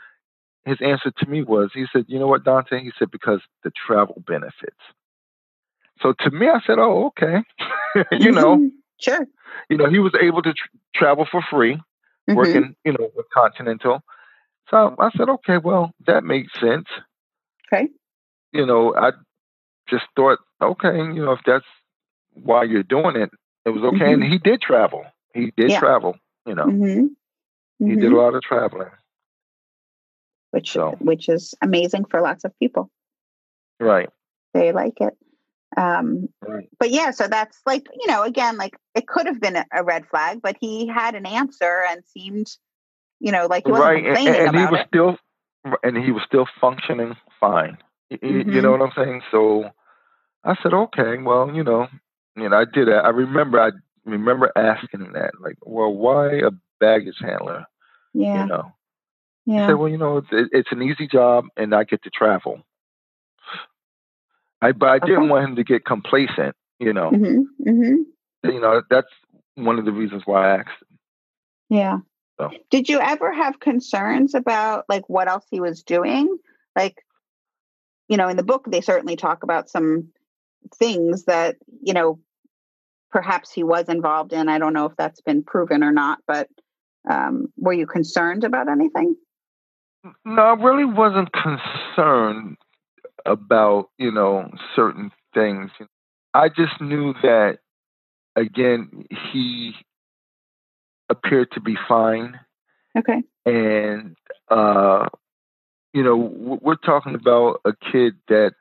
His 0.65 0.77
answer 0.81 1.11
to 1.11 1.29
me 1.29 1.43
was, 1.43 1.69
he 1.73 1.85
said, 1.93 2.05
you 2.07 2.19
know 2.19 2.27
what, 2.27 2.43
Dante? 2.43 2.81
He 2.83 2.91
said, 2.97 3.11
because 3.11 3.41
the 3.63 3.71
travel 3.85 4.21
benefits. 4.25 4.75
So 6.01 6.13
to 6.21 6.31
me, 6.31 6.47
I 6.47 6.59
said, 6.65 6.77
oh, 6.79 7.07
okay. 7.07 7.43
you 8.19 8.31
know, 8.31 8.57
Mhm. 8.57 8.69
Sure. 8.99 9.27
you 9.69 9.77
know, 9.77 9.89
he 9.89 9.99
was 9.99 10.13
able 10.19 10.41
to 10.41 10.53
tr- 10.53 10.67
travel 10.95 11.27
for 11.29 11.41
free. 11.51 11.79
Mhm. 12.27 12.35
working, 12.35 12.75
you 12.83 12.93
know, 12.93 13.09
with 13.15 13.29
Continental. 13.33 14.01
So 14.69 14.95
I 14.99 15.09
said, 15.11 15.29
okay, 15.29 15.57
well, 15.57 15.93
that 16.05 16.23
makes 16.23 16.51
sense. 16.59 16.87
Okay. 17.71 17.87
You 18.51 18.65
know, 18.65 18.95
I 18.95 19.11
just 19.89 20.05
thought, 20.15 20.39
okay, 20.61 20.97
you 20.97 21.23
know, 21.25 21.33
if 21.33 21.39
that's 21.45 21.65
why 22.33 22.63
you're 22.63 22.83
doing 22.83 23.15
it, 23.15 23.31
it 23.65 23.69
was 23.69 23.83
okay. 23.83 24.13
And 24.13 24.23
he 24.23 24.37
did 24.37 24.61
travel. 24.61 25.05
He 25.33 25.51
did 25.55 25.71
Yeah. 25.71 25.79
travel. 25.79 26.17
You 26.45 26.55
know, 26.55 26.63
hmm 26.63 27.05
he 27.79 27.95
did 27.95 28.11
a 28.11 28.15
lot 28.17 28.33
of 28.35 28.41
traveling. 28.41 28.89
which 30.51 30.71
So. 30.71 30.91
which 30.99 31.29
is 31.29 31.53
amazing 31.61 32.05
for 32.05 32.21
lots 32.21 32.43
of 32.45 32.57
people. 32.59 32.89
Right. 33.79 34.09
They 34.53 34.71
like 34.71 34.99
it. 35.01 35.17
Um, 35.75 36.29
Right. 36.41 36.69
but 36.79 36.91
yeah, 36.91 37.11
so 37.11 37.27
that's 37.27 37.59
like 37.65 37.87
you 37.93 38.07
know, 38.07 38.23
again, 38.23 38.57
like 38.57 38.75
it 38.95 39.07
could 39.07 39.25
have 39.25 39.39
been 39.41 39.55
a, 39.57 39.65
a 39.73 39.83
red 39.83 40.05
flag, 40.07 40.39
but 40.41 40.55
he 40.59 40.87
had 40.87 41.15
an 41.15 41.25
answer 41.25 41.83
and 41.89 42.03
seemed, 42.05 42.47
you 43.19 43.31
know, 43.31 43.47
like 43.47 43.65
he 43.65 43.71
wasn't 43.71 43.87
right. 43.87 44.05
And, 44.05 44.17
complaining 44.17 44.47
and 44.47 44.55
he 44.55 44.61
about 44.61 44.71
was 44.71 44.81
it. 44.81 44.87
still, 44.87 45.17
and 45.83 45.97
he 45.97 46.11
was 46.11 46.23
still 46.25 46.47
functioning 46.61 47.15
fine. 47.39 47.77
Y- 48.11 48.19
You 48.21 48.61
know 48.61 48.71
Mhm. 48.71 48.79
what 48.79 48.81
I'm 48.81 48.93
saying? 48.95 49.21
So 49.31 49.69
I 50.43 50.55
said, 50.63 50.73
okay, 50.73 51.17
well, 51.17 51.53
you 51.53 51.63
know, 51.63 51.87
you 52.35 52.47
know, 52.49 52.57
I 52.57 52.65
did 52.65 52.87
that. 52.87 53.03
I 53.05 53.09
remember, 53.09 53.59
I 53.59 53.71
remember 54.05 54.51
asking 54.55 55.01
him 55.01 55.13
that, 55.13 55.31
like, 55.41 55.57
well, 55.61 55.93
why 55.93 56.35
a 56.37 56.51
baggage 56.79 57.17
handler? 57.19 57.65
Yeah, 58.13 58.43
You 58.43 58.47
know, 58.47 58.71
he 59.47 59.53
yeah, 59.53 59.67
said, 59.67 59.73
well, 59.73 59.89
you 59.89 59.97
know, 59.97 60.17
it's, 60.17 60.27
it's 60.31 60.71
an 60.71 60.81
easy 60.81 61.07
job, 61.07 61.45
and 61.57 61.73
I 61.75 61.83
get 61.83 62.03
to 62.03 62.09
travel. 62.09 62.61
I, 64.61 64.71
but 64.71 64.89
I 64.89 64.99
didn't 64.99 65.23
Okay. 65.23 65.29
want 65.29 65.49
him 65.49 65.55
to 65.57 65.63
get 65.63 65.85
complacent. 65.85 66.55
You 66.79 66.93
know, 66.93 67.09
hmm 67.09 67.41
hmm 67.63 67.95
you 68.43 68.59
know, 68.59 68.81
that's 68.89 69.07
one 69.55 69.79
of 69.79 69.85
the 69.85 69.91
reasons 69.91 70.23
why 70.25 70.47
I 70.51 70.57
asked. 70.59 70.69
him. 70.81 70.97
yeah. 71.69 71.97
So. 72.39 72.51
Did 72.69 72.87
you 72.87 72.99
ever 72.99 73.33
have 73.33 73.59
concerns 73.59 74.35
about 74.35 74.85
like 74.87 75.09
what 75.09 75.27
else 75.27 75.45
he 75.49 75.59
was 75.59 75.81
doing? 75.81 76.37
Like, 76.75 77.03
you 78.07 78.17
know, 78.17 78.27
in 78.27 78.37
the 78.37 78.43
book 78.43 78.65
they 78.69 78.81
certainly 78.81 79.15
talk 79.15 79.43
about 79.43 79.69
some 79.69 80.09
things 80.75 81.25
that 81.25 81.55
you 81.81 81.93
know 81.93 82.19
perhaps 83.11 83.51
he 83.51 83.63
was 83.63 83.89
involved 83.89 84.33
in. 84.33 84.49
I 84.49 84.59
don't 84.59 84.73
know 84.73 84.85
if 84.85 84.95
that's 84.97 85.21
been 85.21 85.43
proven 85.43 85.83
or 85.83 85.91
not, 85.91 86.19
but 86.27 86.47
um, 87.09 87.47
were 87.57 87.73
you 87.73 87.87
concerned 87.87 88.43
about 88.43 88.69
anything? 88.69 89.15
No, 90.25 90.41
I 90.41 90.53
really 90.53 90.85
wasn't 90.85 91.31
concerned 91.31 92.57
about, 93.25 93.89
you 93.97 94.11
know, 94.11 94.49
certain 94.75 95.11
things. 95.33 95.71
I 96.33 96.49
just 96.49 96.79
knew 96.79 97.13
that, 97.23 97.59
again, 98.35 99.05
he 99.31 99.73
appeared 101.09 101.51
to 101.53 101.61
be 101.61 101.75
fine. 101.87 102.39
Okay. 102.97 103.23
And, 103.45 104.15
uh, 104.49 105.07
you 105.93 106.03
know, 106.03 106.17
we're 106.61 106.75
talking 106.75 107.15
about 107.15 107.61
a 107.65 107.73
kid 107.91 108.15
that 108.27 108.53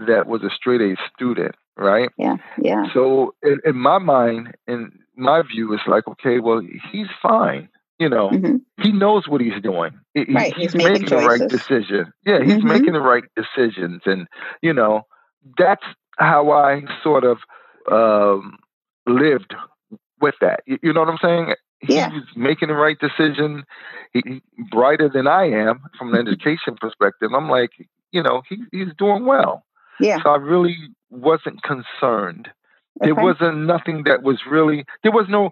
that 0.00 0.26
was 0.26 0.42
a 0.42 0.50
straight 0.50 0.80
A 0.80 0.96
student, 1.14 1.54
right? 1.76 2.10
Yeah. 2.18 2.36
Yeah. 2.60 2.84
So 2.92 3.34
in, 3.42 3.60
in 3.64 3.76
my 3.76 3.98
mind, 3.98 4.54
in 4.66 4.98
my 5.16 5.42
view, 5.42 5.72
it's 5.72 5.86
like, 5.86 6.06
okay, 6.06 6.38
well, 6.38 6.60
he's 6.92 7.06
fine. 7.22 7.68
You 7.98 8.08
know, 8.10 8.28
Mhm. 8.30 8.60
he 8.82 8.92
knows 8.92 9.26
what 9.26 9.40
he's 9.40 9.60
doing. 9.62 9.92
He- 10.14 10.26
Right, 10.28 10.52
He's, 10.54 10.72
he's 10.72 10.74
making 10.76 10.92
making 11.04 11.18
the 11.18 11.26
right 11.26 11.48
decision. 11.48 12.12
Yeah, 12.26 12.42
he's 12.42 12.56
Mhm. 12.62 12.64
making 12.64 12.92
the 12.92 13.00
right 13.00 13.24
decisions, 13.34 14.02
and 14.04 14.26
you 14.62 14.72
know, 14.74 15.06
that's 15.58 15.84
how 16.18 16.50
I 16.50 16.84
sort 17.02 17.24
of 17.24 17.38
um, 17.90 18.58
lived 19.06 19.54
with 20.20 20.34
that. 20.40 20.60
You, 20.66 20.78
you 20.82 20.92
know 20.92 21.00
what 21.00 21.08
I'm 21.08 21.18
saying? 21.18 21.54
Yeah. 21.88 22.10
He's 22.10 22.24
making 22.36 22.68
the 22.68 22.74
right 22.74 22.98
decision. 22.98 23.64
He, 24.12 24.22
he- 24.26 24.42
brighter 24.72 25.08
than 25.08 25.26
I 25.28 25.44
am 25.50 25.80
from 25.96 26.12
an 26.14 26.26
education 26.26 26.74
perspective. 26.80 27.30
I'm 27.32 27.48
like, 27.48 27.70
you 28.12 28.22
know, 28.22 28.42
he, 28.48 28.58
he's 28.72 28.92
doing 28.98 29.24
well. 29.24 29.64
Yeah. 30.00 30.20
So 30.22 30.30
I 30.30 30.36
really 30.36 30.76
wasn't 31.10 31.62
concerned. 31.62 32.48
There 33.00 33.14
wasn't 33.14 33.58
nothing 33.66 34.04
that 34.04 34.22
was 34.22 34.40
really. 34.50 34.84
There 35.02 35.12
was 35.12 35.26
no 35.28 35.50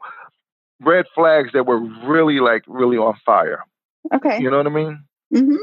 red 0.80 1.06
flags 1.14 1.50
that 1.52 1.66
were 1.66 1.78
really 1.78 2.40
like 2.40 2.64
really 2.66 2.96
on 2.96 3.14
fire. 3.24 3.64
Okay. 4.12 4.40
You 4.40 4.50
know 4.50 4.58
what 4.58 4.66
I 4.66 4.70
mean? 4.70 5.04
hmm 5.32 5.56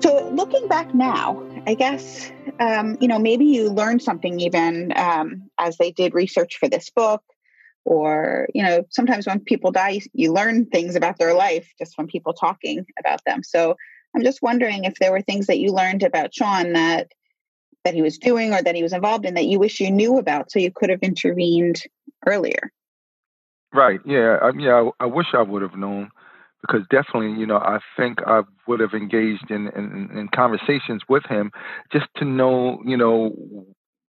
So, 0.02 0.28
looking 0.30 0.68
back 0.68 0.94
now, 0.94 1.42
I 1.66 1.74
guess, 1.74 2.30
um, 2.60 2.98
you 3.00 3.08
know, 3.08 3.18
maybe 3.18 3.46
you 3.46 3.70
learned 3.70 4.02
something 4.02 4.40
even 4.40 4.92
um, 4.96 5.50
as 5.58 5.78
they 5.78 5.92
did 5.92 6.14
research 6.14 6.58
for 6.58 6.68
this 6.68 6.90
book, 6.90 7.22
or, 7.84 8.48
you 8.54 8.62
know, 8.62 8.84
sometimes 8.90 9.26
when 9.26 9.40
people 9.40 9.70
die, 9.70 9.90
you, 9.90 10.00
you 10.12 10.32
learn 10.32 10.66
things 10.66 10.96
about 10.96 11.18
their 11.18 11.34
life 11.34 11.70
just 11.78 11.94
from 11.94 12.06
people 12.06 12.32
talking 12.32 12.86
about 12.98 13.24
them. 13.24 13.42
So, 13.42 13.76
I'm 14.14 14.22
just 14.22 14.42
wondering 14.42 14.84
if 14.84 14.96
there 14.96 15.12
were 15.12 15.22
things 15.22 15.46
that 15.46 15.58
you 15.58 15.72
learned 15.72 16.02
about 16.02 16.34
Sean 16.34 16.74
that 16.74 17.12
that 17.84 17.94
he 17.94 18.02
was 18.02 18.18
doing 18.18 18.52
or 18.54 18.62
that 18.62 18.74
he 18.74 18.82
was 18.82 18.92
involved 18.92 19.24
in 19.24 19.34
that 19.34 19.46
you 19.46 19.58
wish 19.58 19.80
you 19.80 19.90
knew 19.90 20.18
about 20.18 20.50
so 20.50 20.58
you 20.58 20.70
could 20.70 20.90
have 20.90 21.00
intervened 21.02 21.82
earlier. 22.26 22.70
Right. 23.72 24.00
Yeah. 24.04 24.38
I 24.42 24.52
mean, 24.52 24.68
I, 24.68 24.90
I 25.00 25.06
wish 25.06 25.26
I 25.32 25.42
would 25.42 25.62
have 25.62 25.76
known 25.76 26.10
because 26.60 26.82
definitely, 26.90 27.38
you 27.40 27.46
know, 27.46 27.56
I 27.56 27.78
think 27.96 28.18
I 28.26 28.42
would 28.68 28.80
have 28.80 28.92
engaged 28.94 29.50
in, 29.50 29.68
in, 29.68 30.10
in 30.16 30.28
conversations 30.34 31.02
with 31.08 31.24
him 31.26 31.50
just 31.92 32.06
to 32.16 32.24
know, 32.24 32.80
you 32.84 32.96
know, 32.96 33.66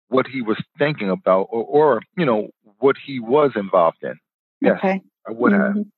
what 0.08 0.26
he 0.26 0.42
was 0.42 0.62
thinking 0.78 1.08
about 1.08 1.48
or, 1.50 1.64
or 1.64 2.02
you 2.16 2.26
know, 2.26 2.48
what 2.78 2.96
he 3.04 3.20
was 3.20 3.52
involved 3.56 4.02
in. 4.02 4.14
Yes, 4.60 4.78
Okay. 4.78 5.00
I 5.26 5.32
would 5.32 5.52
have. 5.52 5.72
Mhm. 5.72 5.90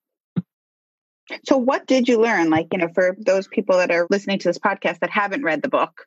So, 1.45 1.57
what 1.57 1.87
did 1.87 2.09
you 2.09 2.21
learn? 2.21 2.51
Like, 2.51 2.69
you 2.73 2.79
know, 2.79 2.89
for 2.95 3.17
those 3.19 3.49
people 3.49 3.79
that 3.79 3.91
are 3.91 4.07
listening 4.11 4.39
to 4.41 4.49
this 4.49 4.59
podcast 4.59 5.01
that 5.01 5.11
haven't 5.11 5.43
read 5.43 5.61
the 5.61 5.69
book, 5.69 6.07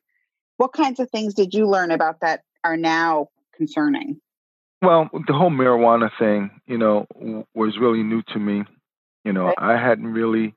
what 0.60 0.74
kinds 0.74 1.00
of 1.00 1.08
things 1.10 1.32
did 1.32 1.54
you 1.54 1.66
learn 1.66 1.90
about 1.90 2.20
that 2.20 2.42
are 2.62 2.76
now 2.76 3.28
concerning? 3.56 4.20
Well, 4.82 5.08
the 5.26 5.32
whole 5.32 5.48
marijuana 5.48 6.10
thing, 6.18 6.50
you 6.66 6.76
know, 6.76 7.06
was 7.54 7.78
really 7.80 8.02
new 8.02 8.20
to 8.34 8.38
me. 8.38 8.64
You 9.24 9.32
know, 9.32 9.54
I 9.56 9.78
hadn't 9.78 10.08
really 10.08 10.54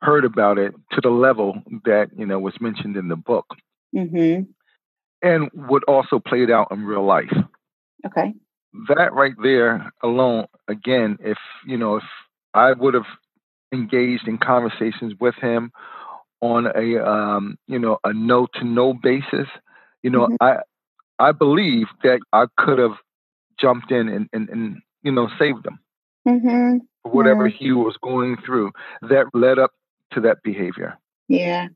heard 0.00 0.24
about 0.24 0.56
it 0.56 0.72
to 0.92 1.02
the 1.02 1.10
level 1.10 1.62
that, 1.84 2.08
you 2.16 2.24
know, 2.24 2.38
was 2.38 2.54
mentioned 2.62 2.96
in 2.96 3.08
the 3.08 3.16
book 3.16 3.46
Mm-hmm. 3.94 4.42
and 5.22 5.50
what 5.54 5.84
also 5.84 6.18
played 6.18 6.50
out 6.50 6.68
in 6.70 6.84
real 6.84 7.04
life. 7.04 7.32
Okay. 8.06 8.34
That 8.88 9.12
right 9.12 9.34
there 9.42 9.90
alone, 10.02 10.46
again, 10.66 11.18
if, 11.20 11.38
you 11.66 11.78
know, 11.78 11.96
if 11.96 12.04
I 12.52 12.72
would 12.72 12.94
have 12.94 13.06
engaged 13.72 14.28
in 14.28 14.38
conversations 14.38 15.14
with 15.18 15.34
him 15.36 15.72
on 16.40 16.66
a, 16.66 16.98
um, 16.98 17.58
you 17.66 17.78
know, 17.78 17.98
a 18.04 18.12
no 18.12 18.46
to 18.54 18.64
no 18.64 18.92
basis, 18.94 19.48
you 20.02 20.10
know, 20.10 20.26
Mhm. 20.26 20.36
I, 20.40 20.58
I 21.18 21.32
believe 21.32 21.86
that 22.02 22.20
I 22.32 22.46
could 22.56 22.78
have 22.78 22.96
jumped 23.58 23.90
in 23.90 24.08
and, 24.08 24.28
and, 24.32 24.48
and 24.50 24.82
you 25.02 25.12
know, 25.12 25.28
saved 25.38 25.66
him. 25.66 25.78
Mm-hmm. 26.28 26.78
whatever 27.08 27.48
Mm. 27.48 27.52
he 27.52 27.70
was 27.70 27.96
going 28.02 28.36
through 28.44 28.72
that 29.02 29.26
led 29.32 29.60
up 29.60 29.70
to 30.10 30.20
that 30.22 30.42
behavior. 30.42 30.98
Yeah. 31.28 31.68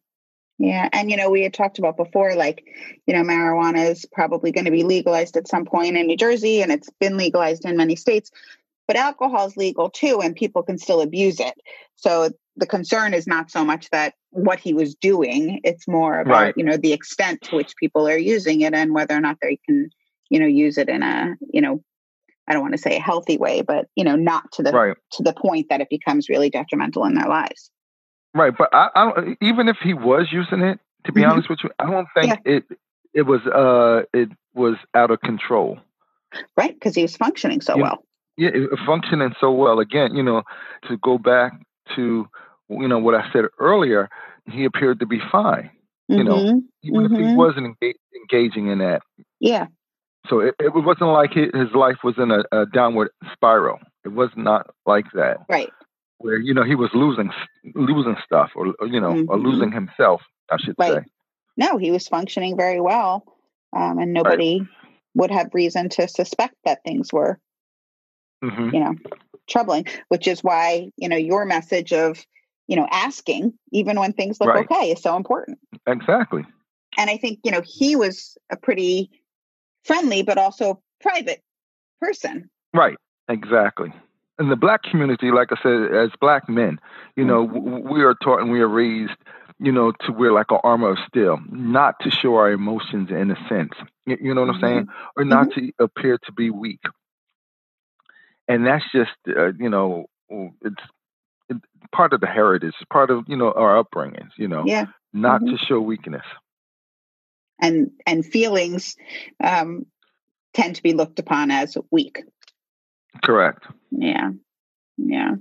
Yeah. 0.58 0.88
And, 0.92 1.08
you 1.08 1.16
know, 1.16 1.30
we 1.30 1.42
had 1.44 1.54
talked 1.54 1.78
about 1.78 1.96
before, 1.96 2.34
like, 2.34 2.64
you 3.06 3.14
know, 3.14 3.22
marijuana 3.22 3.88
is 3.90 4.04
probably 4.10 4.50
going 4.50 4.64
to 4.64 4.72
be 4.72 4.82
legalized 4.82 5.36
at 5.36 5.46
some 5.46 5.64
point 5.64 5.96
in 5.96 6.06
New 6.08 6.16
Jersey, 6.16 6.62
and 6.62 6.72
it's 6.72 6.90
been 6.98 7.16
legalized 7.16 7.64
in 7.64 7.76
many 7.76 7.94
states, 7.94 8.32
but 8.90 8.96
alcohol 8.96 9.46
is 9.46 9.56
legal 9.56 9.88
too, 9.88 10.20
and 10.20 10.34
people 10.34 10.64
can 10.64 10.76
still 10.76 11.00
abuse 11.00 11.38
it. 11.38 11.54
So 11.94 12.30
the 12.56 12.66
concern 12.66 13.14
is 13.14 13.24
not 13.24 13.48
so 13.48 13.64
much 13.64 13.88
that 13.90 14.14
what 14.30 14.58
he 14.58 14.74
was 14.74 14.96
doing, 14.96 15.60
it's 15.62 15.86
more 15.86 16.18
about, 16.18 16.32
Right. 16.32 16.54
you 16.56 16.64
know, 16.64 16.76
the 16.76 16.92
extent 16.92 17.40
to 17.42 17.54
which 17.54 17.76
people 17.76 18.08
are 18.08 18.18
using 18.18 18.62
it 18.62 18.74
and 18.74 18.92
whether 18.92 19.14
or 19.14 19.20
not 19.20 19.36
they 19.40 19.60
can, 19.64 19.90
you 20.28 20.40
know, 20.40 20.46
use 20.46 20.76
it 20.76 20.88
in 20.88 21.04
a, 21.04 21.36
you 21.52 21.60
know, 21.60 21.84
I 22.48 22.52
don't 22.52 22.62
want 22.62 22.74
to 22.74 22.78
say 22.78 22.96
a 22.96 23.00
healthy 23.00 23.38
way, 23.38 23.62
but, 23.62 23.86
you 23.94 24.02
know, 24.02 24.16
not 24.16 24.50
to 24.54 24.64
the, 24.64 24.72
Right, 24.72 24.96
to 25.12 25.22
the 25.22 25.34
point 25.34 25.68
that 25.70 25.80
it 25.80 25.88
becomes 25.88 26.28
really 26.28 26.50
detrimental 26.50 27.04
in 27.04 27.14
their 27.14 27.28
lives. 27.28 27.70
right. 28.34 28.52
But 28.58 28.70
I, 28.74 28.88
I 28.96 29.04
don't, 29.04 29.38
even 29.40 29.68
if 29.68 29.76
he 29.80 29.94
was 29.94 30.32
using 30.32 30.62
it, 30.62 30.80
to 31.04 31.12
be 31.12 31.20
Mhm. 31.20 31.30
honest 31.30 31.48
with 31.48 31.60
you, 31.62 31.70
I 31.78 31.88
don't 31.88 32.08
think 32.12 32.40
it 32.44 32.64
it 33.14 33.22
was 33.22 33.40
uh 33.46 34.02
it 34.12 34.30
was 34.52 34.74
out 34.96 35.12
of 35.12 35.20
control. 35.20 35.78
Right. 36.56 36.74
Because 36.74 36.96
he 36.96 37.02
was 37.02 37.16
functioning 37.16 37.60
so 37.60 37.76
Yeah. 37.76 37.82
well. 37.82 38.04
Yeah, 38.40 38.50
functioning 38.86 39.34
so 39.38 39.52
well. 39.52 39.80
Again, 39.80 40.14
you 40.14 40.22
know, 40.22 40.42
to 40.88 40.96
go 40.96 41.18
back 41.18 41.52
to 41.96 42.26
you 42.70 42.88
know 42.88 42.98
what 42.98 43.14
I 43.14 43.30
said 43.32 43.44
earlier, 43.58 44.08
he 44.50 44.64
appeared 44.64 45.00
to 45.00 45.06
be 45.06 45.20
fine. 45.30 45.70
You 46.08 46.16
mm-hmm. 46.16 46.26
know, 46.26 46.62
even 46.82 47.00
mm-hmm. 47.02 47.14
if 47.14 47.20
he 47.20 47.26
mm-hmm. 47.26 47.36
wasn't 47.36 47.76
engaging 48.16 48.68
in 48.68 48.78
that. 48.78 49.02
Yeah. 49.40 49.66
So 50.28 50.40
it, 50.40 50.54
it 50.58 50.72
wasn't 50.74 51.10
like 51.10 51.32
his 51.32 51.72
life 51.74 51.98
was 52.02 52.14
in 52.18 52.30
a, 52.30 52.44
a 52.52 52.66
downward 52.66 53.10
spiral. 53.32 53.78
It 54.04 54.08
was 54.08 54.30
not 54.36 54.70
like 54.86 55.06
that. 55.14 55.38
Right. 55.48 55.70
Where 56.18 56.38
you 56.38 56.54
know 56.54 56.64
he 56.64 56.74
was 56.74 56.90
losing 56.94 57.30
losing 57.74 58.16
stuff, 58.24 58.50
or, 58.54 58.74
or 58.78 58.86
you 58.86 59.00
know, 59.00 59.12
mm-hmm. 59.12 59.30
or 59.30 59.38
losing 59.38 59.72
himself. 59.72 60.22
I 60.50 60.56
should 60.58 60.76
right. 60.78 60.94
say. 60.94 61.04
No, 61.56 61.76
he 61.76 61.90
was 61.90 62.08
functioning 62.08 62.56
very 62.56 62.80
well, 62.80 63.24
um, 63.76 63.98
and 63.98 64.12
nobody 64.12 64.60
right. 64.60 64.68
would 65.14 65.30
have 65.30 65.50
reason 65.52 65.88
to 65.90 66.08
suspect 66.08 66.54
that 66.64 66.82
things 66.84 67.12
were, 67.12 67.38
mm-hmm. 68.42 68.74
you 68.74 68.80
know, 68.80 68.94
troubling. 69.48 69.86
Which 70.08 70.26
is 70.26 70.42
why 70.42 70.90
you 70.96 71.08
know 71.08 71.16
your 71.16 71.44
message 71.44 71.92
of 71.92 72.24
you 72.66 72.76
know 72.76 72.86
asking 72.90 73.54
even 73.72 73.98
when 73.98 74.12
things 74.12 74.40
look 74.40 74.50
right. 74.50 74.66
okay 74.70 74.92
is 74.92 75.02
so 75.02 75.16
important. 75.16 75.58
Exactly. 75.86 76.44
And 76.98 77.08
I 77.08 77.16
think 77.16 77.40
you 77.44 77.50
know 77.50 77.62
he 77.64 77.96
was 77.96 78.36
a 78.50 78.56
pretty 78.56 79.10
friendly 79.84 80.22
but 80.22 80.38
also 80.38 80.80
private 81.00 81.42
person. 82.00 82.50
Right. 82.74 82.96
Exactly. 83.30 83.92
In 84.38 84.48
the 84.48 84.56
black 84.56 84.82
community, 84.82 85.30
like 85.30 85.48
I 85.52 85.56
said, 85.62 85.94
as 85.94 86.10
black 86.20 86.48
men, 86.48 86.78
you 87.16 87.24
know, 87.24 87.46
mm-hmm. 87.46 87.88
we 87.92 88.02
are 88.02 88.14
taught 88.14 88.40
and 88.40 88.50
we 88.50 88.60
are 88.60 88.68
raised, 88.68 89.12
you 89.58 89.70
know, 89.70 89.92
to 89.92 90.12
wear 90.12 90.32
like 90.32 90.50
an 90.50 90.58
armor 90.64 90.90
of 90.90 90.98
steel, 91.06 91.38
not 91.50 91.94
to 92.00 92.10
show 92.10 92.34
our 92.36 92.50
emotions 92.50 93.10
in 93.10 93.30
a 93.30 93.36
sense. 93.48 93.72
You, 94.06 94.34
know 94.34 94.42
what 94.42 94.54
mm-hmm. 94.54 94.64
I'm 94.64 94.70
saying? 94.70 94.88
Or 95.16 95.24
not 95.24 95.50
mm-hmm. 95.50 95.66
to 95.66 95.84
appear 95.84 96.18
to 96.18 96.32
be 96.32 96.50
weak. 96.50 96.80
And 98.50 98.66
that's 98.66 98.84
just, 98.92 99.12
uh, 99.28 99.52
you 99.52 99.70
know, 99.70 100.06
it's, 100.28 100.82
it's 101.48 101.60
part 101.92 102.12
of 102.12 102.20
the 102.20 102.26
heritage, 102.26 102.74
it's 102.80 102.88
part 102.92 103.12
of, 103.12 103.22
you 103.28 103.36
know, 103.36 103.52
our 103.52 103.80
upbringings, 103.80 104.30
you 104.36 104.48
know, 104.48 104.64
yeah. 104.66 104.86
not 105.12 105.40
mm-hmm. 105.40 105.54
to 105.54 105.58
show 105.66 105.80
weakness. 105.80 106.24
And, 107.60 107.92
and 108.08 108.26
feelings 108.26 108.96
um, 109.40 109.86
tend 110.52 110.74
to 110.74 110.82
be 110.82 110.94
looked 110.94 111.20
upon 111.20 111.52
as 111.52 111.76
weak. 111.92 112.24
Correct. 113.22 113.64
Yeah. 113.92 114.30
Yeah. 114.96 115.36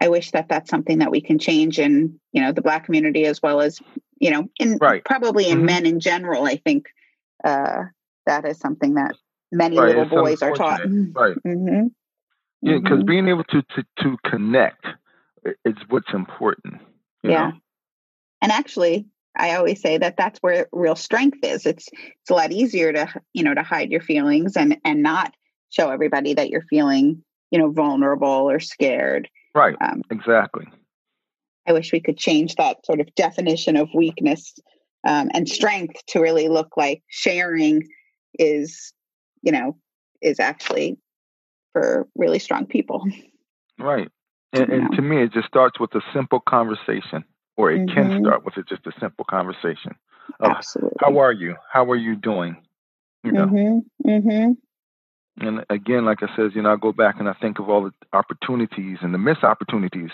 I 0.00 0.08
wish 0.08 0.30
that 0.30 0.48
that's 0.48 0.70
something 0.70 1.00
that 1.00 1.10
we 1.10 1.20
can 1.20 1.38
change 1.38 1.78
in, 1.78 2.18
you 2.32 2.40
know, 2.40 2.52
the 2.52 2.62
black 2.62 2.84
community 2.86 3.26
as 3.26 3.42
well 3.42 3.60
as, 3.60 3.80
you 4.18 4.30
know, 4.30 4.48
in 4.58 4.78
right. 4.80 5.04
probably 5.04 5.46
in 5.50 5.58
mm-hmm. 5.58 5.66
men 5.66 5.84
in 5.84 6.00
general. 6.00 6.46
I 6.46 6.56
think 6.56 6.86
uh, 7.44 7.82
that 8.24 8.46
is 8.46 8.58
something 8.58 8.94
that 8.94 9.14
many 9.52 9.78
right. 9.78 9.88
little 9.88 10.04
it's 10.04 10.10
boys 10.10 10.42
are 10.42 10.54
taught. 10.54 10.80
Right. 10.80 11.36
Mm-hmm. 11.46 11.88
Yeah, 12.62 12.78
because 12.82 12.98
mm-hmm. 12.98 13.06
being 13.06 13.28
able 13.28 13.44
to, 13.44 13.62
to 13.62 13.84
to 14.00 14.16
connect 14.24 14.84
is 15.64 15.76
what's 15.88 16.12
important. 16.12 16.80
yeah. 17.22 17.50
Know? 17.50 17.52
And 18.40 18.52
actually, 18.52 19.06
I 19.36 19.54
always 19.56 19.80
say 19.80 19.98
that 19.98 20.16
that's 20.16 20.38
where 20.40 20.68
real 20.72 20.96
strength 20.96 21.38
is. 21.42 21.66
It's 21.66 21.88
it's 21.92 22.30
a 22.30 22.34
lot 22.34 22.52
easier 22.52 22.92
to 22.92 23.08
you 23.32 23.44
know 23.44 23.54
to 23.54 23.62
hide 23.62 23.90
your 23.90 24.00
feelings 24.00 24.56
and 24.56 24.78
and 24.84 25.02
not 25.02 25.34
show 25.70 25.90
everybody 25.90 26.34
that 26.34 26.50
you're 26.50 26.64
feeling, 26.68 27.22
you 27.50 27.58
know, 27.58 27.70
vulnerable 27.70 28.50
or 28.50 28.60
scared. 28.60 29.28
Right. 29.54 29.76
Um, 29.80 30.02
exactly. 30.10 30.66
I 31.66 31.72
wish 31.72 31.92
we 31.92 32.00
could 32.00 32.16
change 32.16 32.54
that 32.56 32.84
sort 32.86 33.00
of 33.00 33.14
definition 33.14 33.76
of 33.76 33.88
weakness 33.94 34.54
um, 35.06 35.30
and 35.34 35.48
strength 35.48 36.00
to 36.08 36.20
really 36.20 36.48
look 36.48 36.76
like 36.76 37.02
sharing 37.08 37.86
is, 38.38 38.92
you 39.42 39.52
know, 39.52 39.76
is 40.22 40.40
actually 40.40 40.98
for 41.72 42.06
really 42.14 42.38
strong 42.38 42.66
people. 42.66 43.06
Right. 43.78 44.08
And, 44.52 44.70
and 44.70 44.92
to 44.96 45.02
me, 45.02 45.22
it 45.22 45.32
just 45.32 45.46
starts 45.46 45.78
with 45.78 45.94
a 45.94 46.00
simple 46.12 46.40
conversation, 46.40 47.24
or 47.56 47.70
it 47.70 47.80
mm-hmm. 47.80 47.94
can 47.94 48.24
start 48.24 48.44
with 48.44 48.56
it, 48.56 48.68
just 48.68 48.86
a 48.86 48.92
simple 48.98 49.24
conversation. 49.24 49.94
Absolutely. 50.42 50.96
How 51.00 51.18
are 51.18 51.32
you? 51.32 51.56
How 51.70 51.84
are 51.90 51.96
you 51.96 52.16
doing? 52.16 52.56
You 53.24 53.32
know? 53.32 53.46
Mm-hmm. 53.46 54.08
Mm-hmm. 54.10 55.46
And 55.46 55.64
again, 55.70 56.04
like 56.04 56.22
I 56.22 56.34
said, 56.34 56.52
you 56.54 56.62
know, 56.62 56.72
I 56.72 56.76
go 56.76 56.92
back 56.92 57.16
and 57.18 57.28
I 57.28 57.34
think 57.34 57.58
of 57.58 57.68
all 57.68 57.84
the 57.84 57.92
opportunities 58.12 58.98
and 59.02 59.14
the 59.14 59.18
missed 59.18 59.44
opportunities 59.44 60.10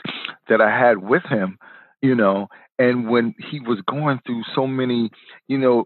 that 0.49 0.61
I 0.61 0.71
had 0.71 0.99
with 0.99 1.23
him, 1.25 1.59
you 2.05 2.15
know, 2.15 2.49
and 2.79 3.09
when 3.09 3.35
he 3.39 3.61
was 3.61 3.81
going 3.89 4.21
through 4.27 4.43
so 4.55 4.67
many, 4.67 5.11
you 5.49 5.57
know, 5.57 5.85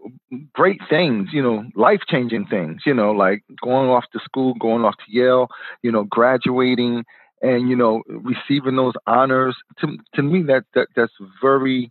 great 0.53 0.81
things, 0.89 1.29
you 1.31 1.41
know, 1.41 1.63
life 1.75 2.01
changing 2.09 2.45
things, 2.47 2.81
you 2.85 2.93
know, 2.93 3.11
like 3.11 3.41
going 3.63 3.89
off 3.89 4.03
to 4.11 4.19
school, 4.19 4.53
going 4.55 4.83
off 4.83 4.95
to 4.97 5.03
Yale, 5.07 5.47
you 5.81 5.89
know, 5.93 6.03
graduating 6.03 7.05
and, 7.41 7.69
you 7.69 7.75
know, 7.75 8.03
receiving 8.09 8.75
those 8.75 8.95
honors. 9.07 9.55
To, 9.79 9.97
to 10.15 10.21
me, 10.21 10.43
that, 10.43 10.65
that 10.75 10.89
that's 10.93 11.13
very 11.41 11.89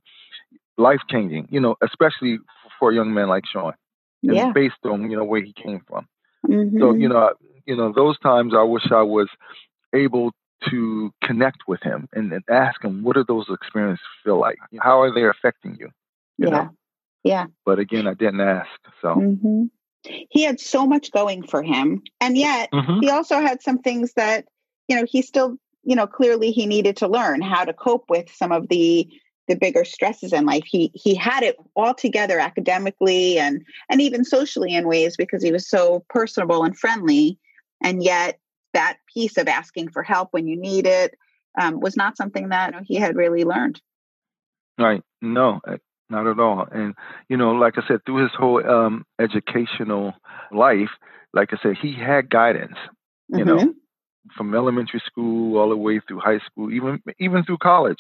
life 0.77 1.01
changing, 1.09 1.49
you 1.51 1.61
know, 1.61 1.77
especially 1.83 2.39
for 2.79 2.91
a 2.91 2.95
young 2.95 3.15
man 3.15 3.29
like 3.29 3.45
Sean. 3.51 3.73
Yeah. 4.21 4.53
based 4.53 4.85
on, 4.85 5.11
you 5.11 5.17
know, 5.17 5.25
where 5.25 5.43
he 5.43 5.55
came 5.55 5.81
from. 5.89 6.07
Mm-hmm. 6.47 6.81
So 6.81 6.93
you 6.93 7.09
know, 7.09 7.33
you 7.67 7.77
know, 7.77 7.93
those 7.95 8.19
times 8.19 8.53
I 8.55 8.63
wish 8.65 8.91
I 8.91 9.03
was 9.03 9.29
able 9.95 10.33
to 10.71 11.13
connect 11.23 11.59
with 11.69 11.83
him 11.83 12.09
and, 12.13 12.33
and 12.33 12.43
ask 12.51 12.83
him 12.83 13.03
what 13.03 13.15
do 13.15 13.25
those 13.27 13.47
experiences 13.51 14.05
feel 14.25 14.39
like? 14.41 14.59
How 14.81 15.01
are 15.01 15.15
they 15.15 15.25
affecting 15.25 15.77
you? 15.79 15.91
you 16.39 16.49
yeah, 16.49 16.51
know? 16.51 16.71
yeah. 17.25 17.47
But 17.67 17.79
again, 17.79 18.07
I 18.07 18.15
didn't 18.15 18.41
ask. 18.41 18.69
So 19.03 19.09
mm-hmm. 19.15 19.65
he 20.31 20.43
had 20.43 20.61
so 20.61 20.87
much 20.87 21.13
going 21.13 21.43
for 21.47 21.63
him, 21.63 22.03
and 22.21 22.39
yet 22.39 22.71
mm-hmm. 22.73 23.01
he 23.01 23.11
also 23.11 23.41
had 23.41 23.63
some 23.63 23.79
things 23.79 24.15
that 24.15 24.47
you 24.87 24.97
know 24.97 25.05
he 25.07 25.21
still 25.21 25.57
you 25.83 25.97
know 25.97 26.07
clearly 26.07 26.53
he 26.53 26.67
needed 26.67 26.97
to 26.99 27.09
learn 27.09 27.43
how 27.43 27.65
to 27.65 27.75
cope 27.75 28.05
with 28.09 28.33
some 28.33 28.53
of 28.53 28.69
the 28.69 29.09
the 29.49 29.57
bigger 29.57 29.85
stresses 29.85 30.33
in 30.33 30.47
life. 30.47 30.65
He 30.65 30.91
he 30.95 31.15
had 31.15 31.43
it 31.43 31.57
all 31.75 31.95
together 31.95 32.39
academically 32.39 33.39
and 33.39 33.65
and 33.91 34.01
even 34.01 34.25
socially 34.25 34.75
in 34.75 34.87
ways 34.87 35.17
because 35.17 35.43
he 35.43 35.53
was 35.53 35.69
so 35.69 36.05
personable 36.09 36.65
and 36.65 36.79
friendly. 36.79 37.39
And 37.83 38.03
yet 38.03 38.41
that 38.75 38.99
piece 39.13 39.37
of 39.37 39.49
asking 39.49 39.91
for 39.91 40.03
help 40.03 40.29
when 40.33 40.47
you 40.47 40.57
need 40.57 40.87
it 40.87 41.15
um, 41.61 41.81
was 41.81 41.97
not 41.97 42.17
something 42.17 42.51
that 42.51 42.75
he 42.85 42.97
had 42.97 43.17
really 43.17 43.45
learned. 43.45 43.81
Right. 44.79 45.03
No, 45.21 45.61
eh, 45.67 45.79
not 46.09 46.27
at 46.27 46.39
all. 46.39 46.67
And 46.71 46.95
you 47.29 47.37
know, 47.37 47.53
like 47.53 47.75
I 47.77 47.87
said, 47.87 48.01
through 48.05 48.23
his 48.23 48.33
whole 48.37 48.65
um, 48.69 49.05
educational 49.19 50.15
life, 50.53 50.91
like 51.33 51.53
I 51.53 51.59
said, 51.63 51.77
he 51.81 51.95
had 51.95 52.31
guidance. 52.31 52.77
You 53.29 53.45
mm-hmm. 53.45 53.67
know, 53.67 53.75
from 54.37 54.55
elementary 54.55 55.03
school 55.05 55.59
all 55.59 55.69
the 55.69 55.77
way 55.77 56.01
through 56.07 56.21
high 56.21 56.39
school, 56.39 56.73
even 56.73 57.03
even 57.19 57.45
through 57.45 57.59
college. 57.59 57.99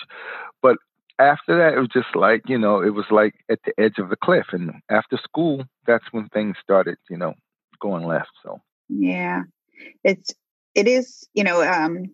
But 0.62 0.76
after 1.18 1.58
that, 1.58 1.76
it 1.76 1.80
was 1.80 1.88
just 1.92 2.14
like, 2.14 2.42
you 2.46 2.58
know, 2.58 2.80
it 2.80 2.90
was 2.90 3.06
like 3.10 3.34
at 3.50 3.58
the 3.64 3.72
edge 3.78 3.98
of 3.98 4.08
the 4.08 4.16
cliff. 4.16 4.46
And 4.52 4.72
after 4.88 5.18
school, 5.18 5.64
that's 5.86 6.04
when 6.12 6.28
things 6.28 6.56
started, 6.62 6.96
you 7.10 7.16
know, 7.16 7.34
going 7.80 8.04
left. 8.04 8.30
So, 8.42 8.60
yeah, 8.88 9.42
it's, 10.04 10.32
it 10.78 10.86
is, 10.86 11.28
you 11.34 11.42
know, 11.42 11.60
um, 11.60 12.04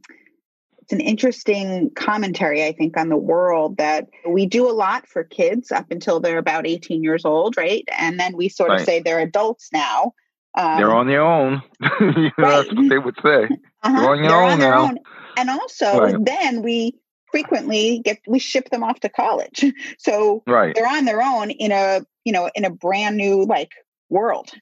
it's 0.81 0.92
an 0.92 1.00
interesting 1.00 1.90
commentary, 1.94 2.64
I 2.64 2.72
think, 2.72 2.96
on 2.96 3.11
the 3.11 3.16
world 3.16 3.77
that 3.77 4.09
we 4.27 4.46
do 4.46 4.68
a 4.68 4.72
lot 4.72 5.07
for 5.07 5.22
kids 5.22 5.70
up 5.70 5.90
until 5.90 6.18
they're 6.18 6.38
about 6.38 6.66
18 6.66 7.03
years 7.03 7.27
old, 7.27 7.59
right? 7.59 7.85
And 7.96 8.18
then 8.18 8.37
we 8.37 8.48
sort 8.48 8.70
of 8.70 8.81
say 8.81 9.00
they're 9.00 9.20
adults 9.20 9.68
now. 9.72 10.12
Um, 10.57 10.79
they're 10.79 10.94
on 10.94 11.07
their 11.07 11.24
own. 11.24 11.62
right. 11.81 12.33
That's 12.38 12.72
what 12.72 12.88
they 12.88 12.98
would 12.98 13.16
say. 13.22 13.48
Uh-huh. 13.87 14.00
They're 14.00 14.11
on, 14.12 14.22
their, 14.22 14.31
they're 14.31 14.40
own, 14.40 14.50
on 14.50 14.59
their 14.59 14.74
own 14.74 14.98
And 15.37 15.50
also, 15.50 15.98
right. 15.98 16.16
then 16.18 16.62
we 16.62 16.98
frequently 17.31 17.98
get 17.98 18.18
we 18.27 18.38
ship 18.38 18.70
them 18.70 18.83
off 18.83 18.98
to 19.00 19.09
college 19.11 19.64
so 19.98 20.42
right. 20.46 20.74
they're 20.74 20.88
on 20.88 21.05
their 21.05 21.20
own 21.20 21.50
in 21.50 21.72
a 21.72 22.00
you 22.24 22.33
know 22.33 22.48
in 22.55 22.64
a 22.64 22.70
brand 22.70 23.16
new 23.16 23.44
like 23.44 23.72
world 24.09 24.53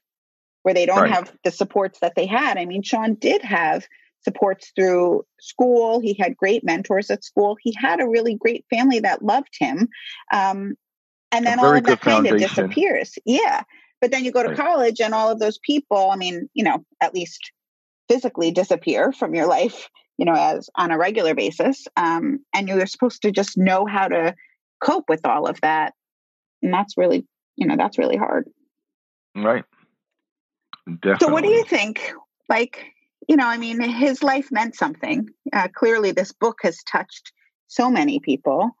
where 0.63 0.73
they 0.73 0.85
don't 0.85 1.03
right. 1.03 1.11
have 1.11 1.31
the 1.43 1.51
supports 1.51 1.99
that 1.99 2.13
they 2.15 2.25
had 2.25 2.57
i 2.57 2.65
mean 2.65 2.81
sean 2.81 3.13
did 3.15 3.41
have 3.41 3.85
supports 4.23 4.71
through 4.75 5.23
school 5.39 5.99
he 5.99 6.13
had 6.13 6.37
great 6.37 6.63
mentors 6.63 7.09
at 7.09 7.23
school 7.23 7.57
he 7.61 7.75
had 7.77 7.99
a 7.99 8.07
really 8.07 8.35
great 8.35 8.65
family 8.69 8.99
that 8.99 9.23
loved 9.23 9.55
him 9.59 9.87
um, 10.33 10.75
and 11.31 11.45
then 11.45 11.59
all 11.59 11.75
of 11.75 11.83
that 11.83 12.01
kind 12.01 12.27
of 12.27 12.37
disappears 12.37 13.15
yeah 13.25 13.63
but 14.01 14.11
then 14.11 14.25
you 14.25 14.31
go 14.31 14.43
to 14.43 14.49
right. 14.49 14.57
college 14.57 14.99
and 14.99 15.13
all 15.13 15.29
of 15.29 15.39
those 15.39 15.59
people 15.59 16.09
i 16.11 16.15
mean 16.15 16.49
you 16.53 16.63
know 16.63 16.83
at 17.01 17.13
least 17.13 17.51
physically 18.09 18.51
disappear 18.51 19.11
from 19.11 19.33
your 19.35 19.47
life 19.47 19.89
you 20.17 20.25
know, 20.25 20.33
as 20.35 20.69
on 20.75 20.91
a 20.91 20.97
regular 20.97 21.33
basis. 21.33 21.87
Um, 21.97 22.39
and 22.53 22.67
you're 22.67 22.85
supposed 22.85 23.23
to 23.23 23.31
just 23.31 23.57
know 23.57 23.85
how 23.85 24.07
to 24.07 24.35
cope 24.79 25.05
with 25.09 25.25
all 25.25 25.47
of 25.47 25.59
that. 25.61 25.93
And 26.61 26.73
that's 26.73 26.97
really, 26.97 27.25
you 27.55 27.67
know, 27.67 27.75
that's 27.75 27.97
really 27.97 28.17
hard. 28.17 28.47
Right. 29.35 29.65
Definitely. 30.87 31.25
So, 31.25 31.31
what 31.31 31.43
do 31.43 31.49
you 31.49 31.63
think? 31.63 32.13
Like, 32.49 32.93
you 33.27 33.35
know, 33.35 33.47
I 33.47 33.57
mean, 33.57 33.81
his 33.81 34.21
life 34.21 34.51
meant 34.51 34.75
something. 34.75 35.29
Uh, 35.51 35.67
clearly, 35.73 36.11
this 36.11 36.31
book 36.31 36.59
has 36.63 36.83
touched 36.83 37.31
so 37.67 37.89
many 37.89 38.19
people. 38.19 38.71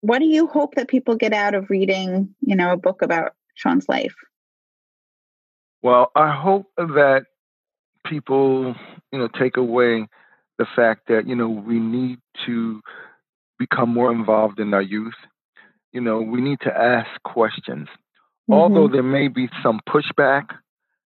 What 0.00 0.20
do 0.20 0.26
you 0.26 0.46
hope 0.46 0.76
that 0.76 0.88
people 0.88 1.16
get 1.16 1.32
out 1.32 1.54
of 1.54 1.68
reading, 1.70 2.34
you 2.40 2.54
know, 2.54 2.72
a 2.72 2.76
book 2.76 3.02
about 3.02 3.32
Sean's 3.54 3.88
life? 3.88 4.14
Well, 5.82 6.10
I 6.14 6.32
hope 6.32 6.66
that 6.76 7.24
people 8.04 8.74
you 9.12 9.18
know, 9.18 9.28
take 9.28 9.56
away 9.56 10.06
the 10.58 10.66
fact 10.76 11.08
that, 11.08 11.26
you 11.26 11.34
know, 11.34 11.48
we 11.48 11.78
need 11.78 12.18
to 12.46 12.80
become 13.58 13.92
more 13.92 14.12
involved 14.12 14.60
in 14.60 14.74
our 14.74 14.82
youth. 14.82 15.14
You 15.92 16.00
know, 16.00 16.20
we 16.20 16.40
need 16.40 16.60
to 16.60 16.76
ask 16.76 17.08
questions. 17.22 17.88
Mm-hmm. 17.88 18.52
Although 18.52 18.88
there 18.88 19.02
may 19.02 19.28
be 19.28 19.48
some 19.62 19.80
pushback 19.88 20.50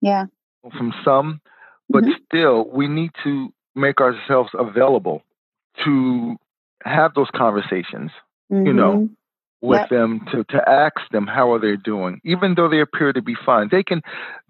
yeah. 0.05 0.27
from 0.77 0.93
some, 1.05 1.40
but 1.88 2.05
mm-hmm. 2.05 2.12
still 2.27 2.69
we 2.71 2.87
need 2.87 3.11
to 3.25 3.53
make 3.75 4.01
ourselves 4.01 4.51
available 4.55 5.23
to 5.85 6.37
have 6.85 7.14
those 7.14 7.31
conversations, 7.35 8.11
mm-hmm. 8.53 8.67
you 8.67 8.73
know, 8.73 8.93
mm-hmm. 8.93 9.69
with 9.69 9.81
yep. 9.81 9.88
them 9.88 10.27
to, 10.31 10.45
to 10.45 10.69
ask 10.69 10.97
them 11.11 11.27
how 11.27 11.53
are 11.53 11.59
they 11.59 11.77
doing, 11.77 12.21
even 12.25 12.55
though 12.55 12.69
they 12.69 12.81
appear 12.81 13.12
to 13.12 13.23
be 13.23 13.35
fine. 13.47 13.69
They 13.71 13.83
can 13.83 14.03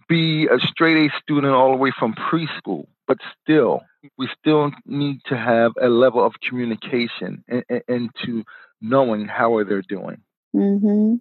be 0.08 0.48
a 0.48 0.58
straight 0.58 1.06
A 1.06 1.10
student 1.22 1.54
all 1.54 1.70
the 1.70 1.78
way 1.78 1.92
from 1.98 2.14
preschool, 2.14 2.86
but 3.06 3.18
still, 3.40 3.82
we 4.18 4.28
still 4.38 4.72
need 4.84 5.20
to 5.26 5.36
have 5.36 5.72
a 5.80 5.88
level 5.88 6.26
of 6.26 6.34
communication 6.46 7.44
and, 7.88 8.10
to 8.26 8.44
knowing 8.82 9.26
how 9.26 9.54
are 9.56 9.64
they 9.64 9.80
doing. 9.88 10.20
Mm-hmm. 10.54 11.14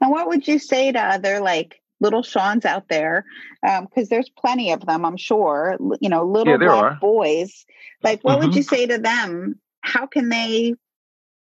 And 0.00 0.10
what 0.10 0.28
would 0.28 0.48
you 0.48 0.58
say 0.58 0.90
to 0.92 0.98
other 0.98 1.40
like 1.40 1.80
little 2.00 2.22
Sean's 2.22 2.64
out 2.64 2.88
there? 2.88 3.24
Because 3.62 4.04
um, 4.04 4.06
there's 4.10 4.30
plenty 4.30 4.72
of 4.72 4.84
them, 4.84 5.04
I'm 5.04 5.16
sure. 5.16 5.76
You 6.00 6.08
know, 6.08 6.24
little 6.24 6.52
yeah, 6.52 6.68
black 6.68 6.92
are. 6.92 6.98
boys. 7.00 7.64
Like, 8.02 8.22
what 8.22 8.38
mm-hmm. 8.38 8.48
would 8.48 8.56
you 8.56 8.62
say 8.62 8.86
to 8.86 8.98
them? 8.98 9.60
How 9.80 10.06
can 10.06 10.28
they, 10.28 10.74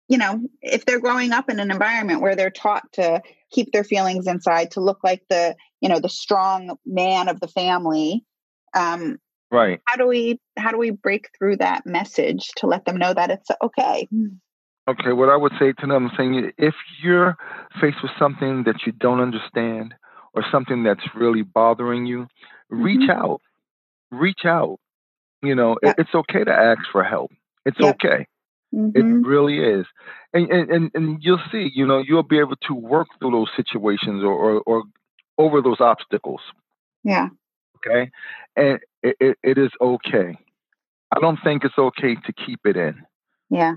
you 0.08 0.18
know, 0.18 0.40
if 0.60 0.84
they're 0.84 1.00
growing 1.00 1.32
up 1.32 1.48
in 1.48 1.60
an 1.60 1.70
environment 1.70 2.20
where 2.20 2.36
they're 2.36 2.50
taught 2.50 2.90
to 2.92 3.22
keep 3.50 3.72
their 3.72 3.84
feelings 3.84 4.26
inside, 4.26 4.72
to 4.72 4.80
look 4.80 4.98
like 5.04 5.22
the, 5.28 5.54
you 5.80 5.88
know, 5.88 6.00
the 6.00 6.08
strong 6.08 6.76
man 6.84 7.28
of 7.28 7.40
the 7.40 7.48
family. 7.48 8.24
Um, 8.74 9.18
right. 9.50 9.80
How 9.84 9.96
do 9.96 10.06
we 10.06 10.40
how 10.56 10.70
do 10.70 10.78
we 10.78 10.90
break 10.90 11.28
through 11.38 11.58
that 11.58 11.86
message 11.86 12.48
to 12.56 12.66
let 12.66 12.84
them 12.84 12.96
know 12.96 13.12
that 13.12 13.30
it's 13.30 13.50
okay? 13.62 14.08
Okay, 14.88 15.12
what 15.12 15.28
I 15.28 15.36
would 15.36 15.52
say 15.60 15.72
to 15.72 15.86
them, 15.86 15.92
I'm 15.92 16.10
saying 16.16 16.52
if 16.58 16.74
you're 17.02 17.36
faced 17.80 18.02
with 18.02 18.10
something 18.18 18.64
that 18.64 18.84
you 18.84 18.92
don't 18.92 19.20
understand 19.20 19.94
or 20.34 20.44
something 20.50 20.82
that's 20.82 21.04
really 21.14 21.42
bothering 21.42 22.06
you, 22.06 22.26
mm-hmm. 22.72 22.82
reach 22.82 23.10
out. 23.10 23.40
Reach 24.10 24.44
out. 24.44 24.78
You 25.42 25.54
know, 25.54 25.76
yep. 25.82 25.96
it's 25.98 26.14
okay 26.14 26.44
to 26.44 26.52
ask 26.52 26.80
for 26.92 27.02
help. 27.02 27.32
It's 27.64 27.78
yep. 27.80 27.96
okay. 27.96 28.26
Mm-hmm. 28.74 28.98
It 28.98 29.26
really 29.26 29.58
is. 29.58 29.86
And, 30.32 30.50
and 30.50 30.90
and 30.94 31.18
you'll 31.20 31.42
see, 31.50 31.70
you 31.74 31.86
know, 31.86 32.02
you'll 32.06 32.22
be 32.22 32.38
able 32.38 32.56
to 32.68 32.74
work 32.74 33.08
through 33.18 33.32
those 33.32 33.50
situations 33.56 34.22
or, 34.22 34.32
or, 34.32 34.62
or 34.64 34.82
over 35.36 35.60
those 35.60 35.80
obstacles. 35.80 36.40
Yeah. 37.04 37.28
Okay. 37.76 38.10
And 38.56 38.78
it, 39.02 39.16
it, 39.20 39.38
it 39.42 39.58
is 39.58 39.70
okay. 39.80 40.38
I 41.14 41.20
don't 41.20 41.38
think 41.44 41.64
it's 41.64 41.76
okay 41.76 42.14
to 42.14 42.32
keep 42.46 42.60
it 42.64 42.76
in. 42.76 43.02
Yeah. 43.50 43.74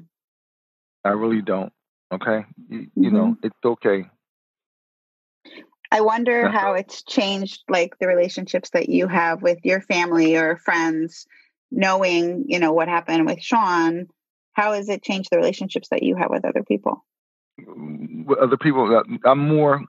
I 1.04 1.10
really 1.10 1.42
don't. 1.42 1.74
Okay. 2.14 2.46
You, 2.70 2.80
mm-hmm. 2.80 3.04
you 3.04 3.12
know, 3.12 3.36
it's 3.44 3.56
okay. 3.66 4.06
I 5.92 6.02
wonder 6.02 6.50
how 6.50 6.74
it's 6.74 7.04
changed 7.04 7.64
like 7.70 7.98
the 8.00 8.08
relationships 8.08 8.72
that 8.72 8.90
you 8.90 9.08
have 9.08 9.42
with 9.42 9.60
your 9.64 9.82
family 9.82 10.36
or 10.36 10.58
friends, 10.58 11.28
knowing, 11.72 12.46
you 12.48 12.60
know, 12.60 12.74
what 12.74 12.88
happened 12.88 13.26
with 13.26 13.42
Sean. 13.42 14.08
How 14.54 14.74
has 14.74 14.90
it 14.90 15.04
changed 15.04 15.30
the 15.32 15.38
relationships 15.38 15.90
that 15.90 16.04
you 16.04 16.16
have 16.16 16.30
with 16.30 16.46
other 16.46 16.64
people? 16.64 17.06
With 17.58 18.40
other 18.40 18.58
people, 18.58 18.96
uh, 18.96 19.30
I'm 19.30 19.48
more 19.48 19.82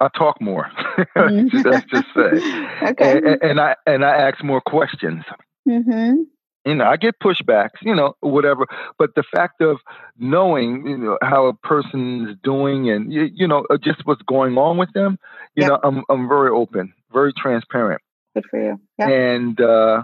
I 0.00 0.08
talk 0.16 0.40
more. 0.40 0.70
Mm-hmm. 1.16 1.68
Let's 1.68 1.86
just 1.86 2.06
say. 2.14 2.88
okay. 2.90 3.16
And, 3.18 3.42
and, 3.42 3.60
I 3.60 3.76
and 3.86 4.04
I 4.04 4.28
ask 4.28 4.42
more 4.42 4.60
questions. 4.60 5.22
Mm-hmm 5.68 6.22
you 6.64 6.74
know, 6.74 6.84
I 6.84 6.96
get 6.96 7.18
pushbacks, 7.20 7.82
you 7.82 7.94
know, 7.94 8.14
whatever. 8.20 8.66
But 8.98 9.14
the 9.14 9.22
fact 9.34 9.60
of 9.60 9.78
knowing, 10.18 10.86
you 10.86 10.96
know, 10.96 11.18
how 11.22 11.46
a 11.46 11.54
person's 11.54 12.36
doing 12.42 12.90
and 12.90 13.12
you, 13.12 13.28
you 13.34 13.46
know, 13.46 13.66
uh, 13.70 13.76
just 13.76 14.06
what's 14.06 14.22
going 14.22 14.56
on 14.56 14.76
with 14.78 14.92
them, 14.94 15.18
you 15.54 15.62
yep. 15.62 15.70
know, 15.70 15.80
I'm 15.82 16.04
I'm 16.08 16.28
very 16.28 16.50
open, 16.50 16.92
very 17.12 17.32
transparent. 17.32 18.00
Good 18.34 18.44
for 18.50 18.62
you. 18.62 18.80
Yep. 18.98 19.08
And 19.08 19.60
uh, 19.60 20.02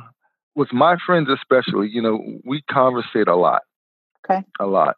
with 0.54 0.72
my 0.72 0.96
friends, 1.04 1.28
especially, 1.28 1.88
you 1.90 2.02
know, 2.02 2.22
we 2.44 2.62
conversate 2.70 3.28
a 3.28 3.36
lot. 3.36 3.62
Okay. 4.24 4.44
A 4.60 4.66
lot. 4.66 4.96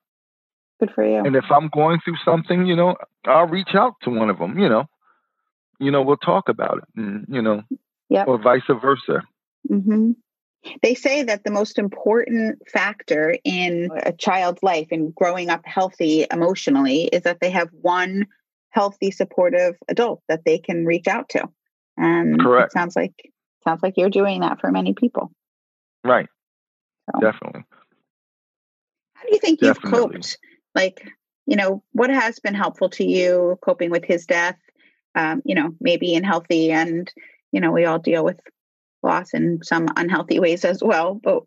Good 0.80 0.90
for 0.94 1.06
you. 1.06 1.24
And 1.24 1.36
if 1.36 1.44
I'm 1.50 1.68
going 1.68 2.00
through 2.04 2.16
something, 2.24 2.66
you 2.66 2.74
know, 2.74 2.96
I'll 3.24 3.46
reach 3.46 3.74
out 3.74 3.94
to 4.02 4.10
one 4.10 4.30
of 4.30 4.38
them. 4.38 4.58
You 4.58 4.68
know, 4.68 4.86
you 5.78 5.90
know, 5.90 6.02
we'll 6.02 6.16
talk 6.16 6.48
about 6.48 6.78
it, 6.78 6.84
and, 6.96 7.24
you 7.28 7.40
know, 7.40 7.62
yeah, 8.08 8.24
or 8.24 8.36
vice 8.42 8.62
versa. 8.68 9.22
Mm-hmm. 9.70 10.12
They 10.82 10.94
say 10.94 11.24
that 11.24 11.44
the 11.44 11.50
most 11.50 11.78
important 11.78 12.60
factor 12.68 13.36
in 13.44 13.90
a 14.04 14.12
child's 14.12 14.62
life 14.62 14.88
and 14.90 15.14
growing 15.14 15.50
up 15.50 15.62
healthy 15.64 16.26
emotionally 16.30 17.04
is 17.04 17.22
that 17.22 17.40
they 17.40 17.50
have 17.50 17.68
one 17.72 18.26
healthy, 18.70 19.10
supportive 19.10 19.76
adult 19.88 20.22
that 20.28 20.44
they 20.44 20.58
can 20.58 20.86
reach 20.86 21.08
out 21.08 21.28
to. 21.30 21.48
And 21.96 22.40
Correct. 22.40 22.66
it 22.66 22.72
sounds 22.72 22.96
like 22.96 23.12
sounds 23.64 23.82
like 23.82 23.94
you're 23.96 24.10
doing 24.10 24.40
that 24.40 24.60
for 24.60 24.70
many 24.70 24.94
people. 24.94 25.32
Right. 26.04 26.28
So, 27.10 27.20
Definitely. 27.20 27.64
How 29.14 29.24
do 29.24 29.32
you 29.32 29.38
think 29.38 29.60
Definitely. 29.60 29.98
you've 29.98 30.10
coped? 30.12 30.38
Like, 30.74 31.08
you 31.46 31.56
know, 31.56 31.82
what 31.92 32.10
has 32.10 32.38
been 32.38 32.54
helpful 32.54 32.88
to 32.90 33.04
you 33.04 33.58
coping 33.62 33.90
with 33.90 34.04
his 34.04 34.26
death? 34.26 34.58
Um, 35.14 35.42
you 35.44 35.54
know, 35.54 35.74
maybe 35.80 36.14
in 36.14 36.24
healthy 36.24 36.72
and 36.72 37.12
you 37.52 37.60
know, 37.60 37.70
we 37.70 37.84
all 37.84 37.98
deal 37.98 38.24
with 38.24 38.40
loss 39.02 39.34
in 39.34 39.62
some 39.62 39.88
unhealthy 39.96 40.40
ways 40.40 40.64
as 40.64 40.82
well. 40.82 41.14
But 41.14 41.44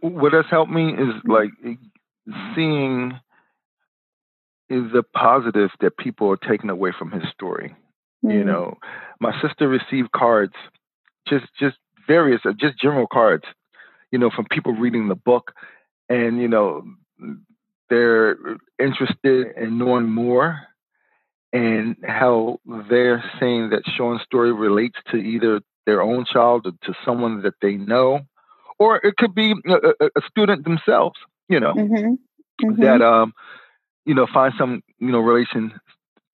what 0.00 0.32
has 0.32 0.46
helped 0.50 0.70
me 0.70 0.92
is 0.92 0.98
mm-hmm. 0.98 1.30
like 1.30 1.50
seeing 2.54 3.12
is 4.68 4.90
the 4.92 5.02
positive 5.02 5.70
that 5.80 5.96
people 5.98 6.30
are 6.30 6.36
taking 6.36 6.70
away 6.70 6.92
from 6.98 7.10
his 7.10 7.24
story. 7.32 7.74
Mm-hmm. 8.24 8.30
You 8.30 8.44
know, 8.44 8.78
my 9.20 9.38
sister 9.42 9.68
received 9.68 10.12
cards, 10.12 10.54
just 11.28 11.46
just 11.58 11.76
various, 12.06 12.40
uh, 12.44 12.52
just 12.52 12.78
general 12.78 13.06
cards, 13.06 13.44
you 14.10 14.18
know, 14.18 14.30
from 14.30 14.46
people 14.50 14.72
reading 14.72 15.08
the 15.08 15.14
book, 15.14 15.52
and 16.08 16.40
you 16.40 16.48
know, 16.48 16.84
they're 17.90 18.36
interested 18.78 19.48
in 19.56 19.78
knowing 19.78 20.08
more 20.08 20.60
and 21.52 21.96
how 22.06 22.58
they're 22.88 23.22
saying 23.38 23.70
that 23.70 23.82
Sean's 23.96 24.22
story 24.22 24.52
relates 24.52 24.96
to 25.10 25.18
either 25.18 25.60
their 25.86 26.02
own 26.02 26.24
child 26.24 26.66
or 26.66 26.72
to 26.84 26.94
someone 27.04 27.42
that 27.42 27.54
they 27.60 27.74
know, 27.74 28.20
or 28.78 28.96
it 28.96 29.16
could 29.16 29.34
be 29.34 29.54
a, 29.68 30.06
a 30.16 30.22
student 30.28 30.64
themselves, 30.64 31.18
you 31.48 31.60
know, 31.60 31.74
mm-hmm. 31.74 32.14
Mm-hmm. 32.64 32.82
that 32.82 33.02
um, 33.02 33.32
you 34.04 34.14
know 34.14 34.26
find 34.32 34.52
some 34.58 34.82
you 34.98 35.10
know 35.10 35.20
relation 35.20 35.72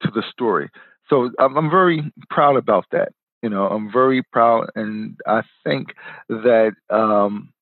to 0.03 0.11
the 0.11 0.23
story. 0.31 0.71
So 1.09 1.31
I'm, 1.39 1.57
I'm 1.57 1.71
very 1.71 2.13
proud 2.31 2.57
about 2.57 2.87
that. 2.93 3.13
You 3.43 3.49
know, 3.49 3.67
I'm 3.67 3.91
very 3.93 4.23
proud, 4.33 4.71
and 4.75 5.17
I 5.27 5.43
think 5.65 5.95
that 6.29 6.73
um, 6.91 7.53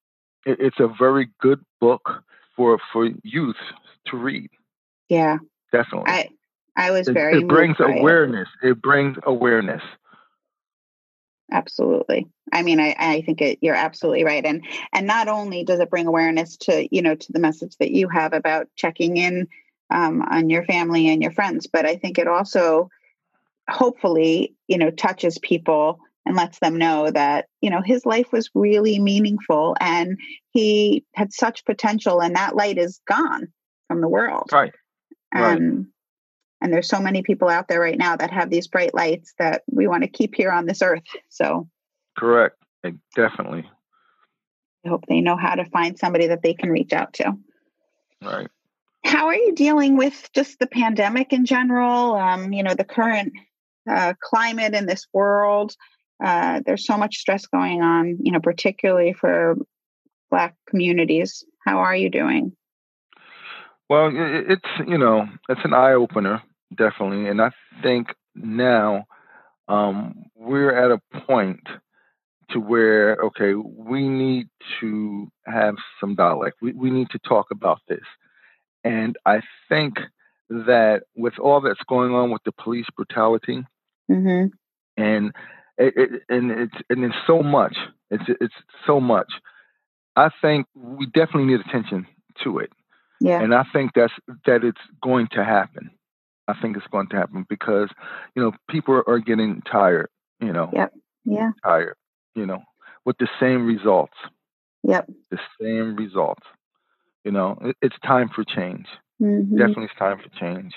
it, 0.44 0.58
it's 0.60 0.80
a 0.80 0.88
very 0.98 1.28
good 1.40 1.60
book 1.80 2.22
for 2.56 2.78
for 2.92 3.08
youth 3.22 3.56
to 4.06 4.16
read. 4.16 4.50
Yeah, 5.08 5.38
definitely. 5.72 6.10
I 6.10 6.30
I 6.76 6.90
was 6.90 7.08
very. 7.08 7.38
It, 7.38 7.42
it 7.42 7.48
brings 7.48 7.76
awareness. 7.78 8.48
It. 8.62 8.70
it 8.70 8.82
brings 8.82 9.16
awareness 9.24 9.82
absolutely. 11.50 12.26
I 12.52 12.62
mean 12.62 12.80
i, 12.80 12.94
I 12.98 13.22
think 13.22 13.40
it, 13.40 13.58
you're 13.60 13.74
absolutely 13.74 14.24
right 14.24 14.44
and 14.44 14.64
and 14.92 15.06
not 15.06 15.28
only 15.28 15.64
does 15.64 15.80
it 15.80 15.90
bring 15.90 16.06
awareness 16.06 16.56
to 16.58 16.88
you 16.94 17.02
know 17.02 17.14
to 17.14 17.32
the 17.32 17.40
message 17.40 17.76
that 17.78 17.90
you 17.90 18.08
have 18.08 18.32
about 18.32 18.68
checking 18.76 19.16
in 19.16 19.48
um, 19.90 20.22
on 20.22 20.50
your 20.50 20.64
family 20.64 21.08
and 21.08 21.22
your 21.22 21.32
friends 21.32 21.66
but 21.66 21.86
i 21.86 21.96
think 21.96 22.18
it 22.18 22.28
also 22.28 22.88
hopefully 23.68 24.54
you 24.68 24.78
know 24.78 24.90
touches 24.90 25.38
people 25.38 26.00
and 26.24 26.36
lets 26.36 26.58
them 26.58 26.76
know 26.76 27.10
that 27.10 27.46
you 27.60 27.70
know 27.70 27.82
his 27.84 28.04
life 28.04 28.32
was 28.32 28.50
really 28.54 28.98
meaningful 28.98 29.76
and 29.80 30.18
he 30.50 31.04
had 31.14 31.32
such 31.32 31.64
potential 31.64 32.20
and 32.20 32.36
that 32.36 32.56
light 32.56 32.78
is 32.78 33.00
gone 33.06 33.48
from 33.86 34.00
the 34.00 34.08
world. 34.08 34.50
Right. 34.52 34.74
And 35.32 35.76
right. 35.76 35.86
And 36.60 36.72
there's 36.72 36.88
so 36.88 37.00
many 37.00 37.22
people 37.22 37.48
out 37.48 37.68
there 37.68 37.80
right 37.80 37.98
now 37.98 38.16
that 38.16 38.30
have 38.30 38.50
these 38.50 38.66
bright 38.66 38.94
lights 38.94 39.34
that 39.38 39.62
we 39.70 39.86
want 39.86 40.02
to 40.04 40.08
keep 40.08 40.34
here 40.34 40.50
on 40.50 40.66
this 40.66 40.82
earth. 40.82 41.02
So, 41.28 41.68
correct. 42.16 42.56
Definitely. 43.14 43.68
I 44.84 44.88
hope 44.88 45.04
they 45.08 45.20
know 45.20 45.36
how 45.36 45.56
to 45.56 45.64
find 45.66 45.98
somebody 45.98 46.28
that 46.28 46.42
they 46.42 46.54
can 46.54 46.70
reach 46.70 46.92
out 46.92 47.14
to. 47.14 47.32
Right. 48.22 48.48
How 49.04 49.26
are 49.26 49.34
you 49.34 49.54
dealing 49.54 49.96
with 49.96 50.28
just 50.34 50.58
the 50.58 50.66
pandemic 50.66 51.32
in 51.32 51.44
general? 51.44 52.14
Um, 52.14 52.52
you 52.52 52.62
know, 52.62 52.74
the 52.74 52.84
current 52.84 53.32
uh, 53.88 54.14
climate 54.20 54.74
in 54.74 54.86
this 54.86 55.06
world. 55.12 55.74
Uh, 56.24 56.60
there's 56.64 56.86
so 56.86 56.96
much 56.96 57.16
stress 57.16 57.46
going 57.46 57.82
on, 57.82 58.18
you 58.22 58.32
know, 58.32 58.40
particularly 58.40 59.12
for 59.12 59.56
Black 60.30 60.56
communities. 60.68 61.44
How 61.64 61.78
are 61.78 61.94
you 61.94 62.10
doing? 62.10 62.56
Well, 63.88 64.10
it's 64.14 64.88
you 64.88 64.98
know 64.98 65.26
it's 65.48 65.60
an 65.64 65.74
eye 65.74 65.92
opener 65.92 66.42
definitely, 66.76 67.28
and 67.28 67.40
I 67.40 67.50
think 67.82 68.08
now 68.34 69.04
um, 69.68 70.24
we're 70.34 70.76
at 70.76 70.90
a 70.90 71.20
point 71.26 71.60
to 72.50 72.60
where 72.60 73.16
okay, 73.16 73.54
we 73.54 74.08
need 74.08 74.48
to 74.80 75.28
have 75.46 75.76
some 76.00 76.14
dialogue. 76.16 76.52
We 76.62 76.72
we 76.72 76.90
need 76.90 77.10
to 77.10 77.18
talk 77.20 77.46
about 77.52 77.80
this, 77.88 78.04
and 78.84 79.16
I 79.26 79.42
think 79.68 79.98
that 80.50 81.02
with 81.16 81.38
all 81.38 81.60
that's 81.60 81.82
going 81.88 82.12
on 82.14 82.30
with 82.30 82.42
the 82.44 82.52
police 82.52 82.86
brutality, 82.96 83.64
Mm-hmm. 84.10 84.48
and 85.02 85.32
it, 85.78 85.94
it, 85.96 86.22
and 86.28 86.50
it's 86.50 86.74
and 86.90 87.04
it's 87.04 87.16
so 87.26 87.42
much. 87.42 87.76
It's 88.10 88.24
it's 88.40 88.54
so 88.86 89.00
much. 89.00 89.32
I 90.16 90.30
think 90.40 90.66
we 90.74 91.06
definitely 91.06 91.46
need 91.46 91.60
attention 91.60 92.06
to 92.44 92.58
it, 92.60 92.72
Yeah. 93.20 93.40
and 93.42 93.54
I 93.54 93.64
think 93.72 93.92
that's 93.94 94.12
that 94.46 94.64
it's 94.64 94.80
going 95.02 95.28
to 95.32 95.44
happen. 95.44 95.90
I 96.48 96.54
think 96.60 96.76
it's 96.76 96.86
going 96.88 97.08
to 97.08 97.16
happen 97.16 97.44
because 97.48 97.88
you 98.34 98.42
know 98.42 98.52
people 98.70 99.02
are 99.06 99.18
getting 99.18 99.62
tired. 99.62 100.08
You 100.40 100.52
know, 100.52 100.70
Yep. 100.72 100.92
Yeah. 101.24 101.50
tired. 101.64 101.96
You 102.34 102.46
know, 102.46 102.62
with 103.04 103.16
the 103.18 103.28
same 103.40 103.66
results, 103.66 104.16
Yep. 104.82 105.10
the 105.30 105.38
same 105.60 105.96
results. 105.96 106.42
You 107.24 107.32
know, 107.32 107.58
it, 107.62 107.76
it's 107.82 107.96
time 108.04 108.28
for 108.28 108.44
change. 108.44 108.86
Mhm. 109.20 109.56
Definitely, 109.56 109.84
it's 109.86 109.94
time 109.98 110.18
for 110.18 110.28
change. 110.38 110.74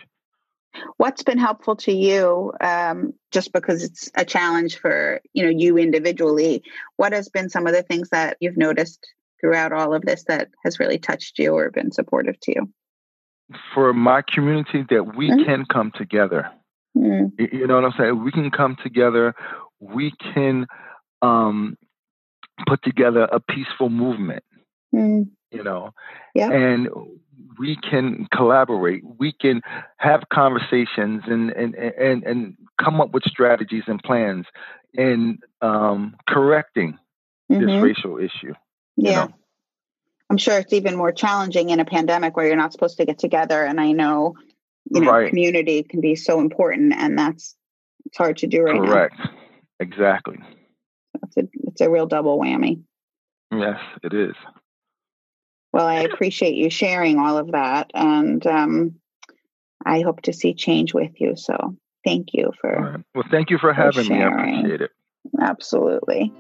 What's 0.98 1.24
been 1.24 1.38
helpful 1.40 1.76
to 1.78 1.92
you, 1.92 2.54
um, 2.62 3.14
just 3.32 3.52
because 3.54 3.84
it's 3.84 4.10
a 4.16 4.24
challenge 4.24 4.78
for 4.78 5.20
you 5.34 5.44
know 5.44 5.50
you 5.50 5.78
individually? 5.78 6.64
What 6.96 7.12
has 7.14 7.28
been 7.28 7.50
some 7.50 7.68
of 7.68 7.74
the 7.74 7.84
things 7.84 8.10
that 8.10 8.38
you've 8.40 8.58
noticed 8.58 9.06
throughout 9.42 9.72
all 9.72 9.94
of 9.94 10.02
this 10.04 10.24
that 10.28 10.50
has 10.64 10.80
really 10.80 10.98
touched 10.98 11.40
you 11.40 11.54
or 11.54 11.70
been 11.72 11.92
supportive 11.92 12.40
to 12.42 12.54
you? 12.56 12.74
For 13.74 13.94
my 13.94 14.22
community, 14.22 14.84
that 14.90 15.16
we 15.16 15.30
Mhm. 15.32 15.46
can 15.46 15.66
come 15.66 15.92
together. 15.92 16.52
Mm, 16.98 17.32
Y- 17.40 17.50
You 17.52 17.68
know 17.68 17.76
what 17.76 17.86
I'm 17.86 17.94
saying? 17.98 18.24
We 18.24 18.32
can 18.32 18.52
come 18.52 18.76
together. 18.84 19.34
We 19.80 20.12
can 20.34 20.68
um, 21.22 21.78
put 22.68 22.82
together 22.84 23.28
a 23.32 23.40
peaceful 23.40 23.90
movement. 23.90 24.44
mm, 24.94 25.30
You 25.52 25.64
know, 25.64 25.94
Yeah. 26.34 26.50
and 26.52 26.90
we 27.58 27.76
can 27.76 28.28
collaborate. 28.32 29.04
We 29.18 29.32
can 29.34 29.62
have 29.98 30.24
conversations 30.30 31.24
and 31.28 31.52
and 31.52 31.76
and 31.76 32.24
and 32.24 32.58
come 32.82 33.02
up 33.02 33.12
with 33.12 33.24
strategies 33.24 33.84
and 33.88 34.02
plans 34.02 34.46
in 34.94 35.40
um, 35.62 36.16
correcting 36.28 36.98
this 37.50 37.62
mhm. 37.70 37.82
racial 37.82 38.18
issue. 38.20 38.54
You 39.00 39.12
Yeah. 39.12 39.26
know. 39.26 39.34
I'm 40.30 40.38
sure 40.38 40.60
it's 40.60 40.74
even 40.74 40.96
more 40.96 41.12
challenging 41.12 41.70
in 41.72 41.80
a 41.80 41.86
pandemic 41.86 42.38
where 42.38 42.46
you're 42.46 42.56
not 42.56 42.72
supposed 42.72 42.98
to 42.98 43.06
get 43.06 43.18
together. 43.18 43.64
And 43.64 43.82
I 43.82 43.94
know, 43.94 44.36
you 44.92 45.02
know, 45.02 45.12
Right. 45.12 45.30
community 45.30 45.82
can 45.84 46.02
be 46.02 46.16
so 46.16 46.40
important, 46.40 46.94
and 46.94 47.18
that's 47.18 47.56
it's 48.06 48.18
hard 48.18 48.38
to 48.38 48.48
do 48.48 48.62
right 48.62 48.80
Correct. 48.80 49.16
Exactly. 49.80 50.38
now. 50.40 50.48
It's 51.24 51.38
a 51.38 51.48
it's 51.68 51.82
a 51.82 51.90
real 51.90 52.06
double 52.06 52.40
whammy. 52.40 52.84
Yes, 53.52 53.80
it 54.04 54.14
is. 54.14 54.36
Well, 55.74 55.86
I 55.86 56.02
appreciate 56.02 56.56
you 56.56 56.70
sharing 56.70 57.18
all 57.20 57.38
of 57.38 57.52
that, 57.52 57.92
and 57.94 58.46
um, 58.46 58.96
I 59.86 60.02
hope 60.02 60.22
to 60.24 60.34
see 60.34 60.54
change 60.54 60.94
with 60.94 61.20
you. 61.20 61.36
So, 61.36 61.76
thank 62.04 62.34
you 62.34 62.52
for 62.60 62.70
right. 62.94 63.04
Well, 63.16 63.24
thank 63.32 63.50
you 63.50 63.58
for 63.58 63.74
having 63.74 64.08
me. 64.08 64.22
I 64.22 64.28
appreciate 64.28 64.82
it. 64.82 64.92
absolutely. 65.40 66.34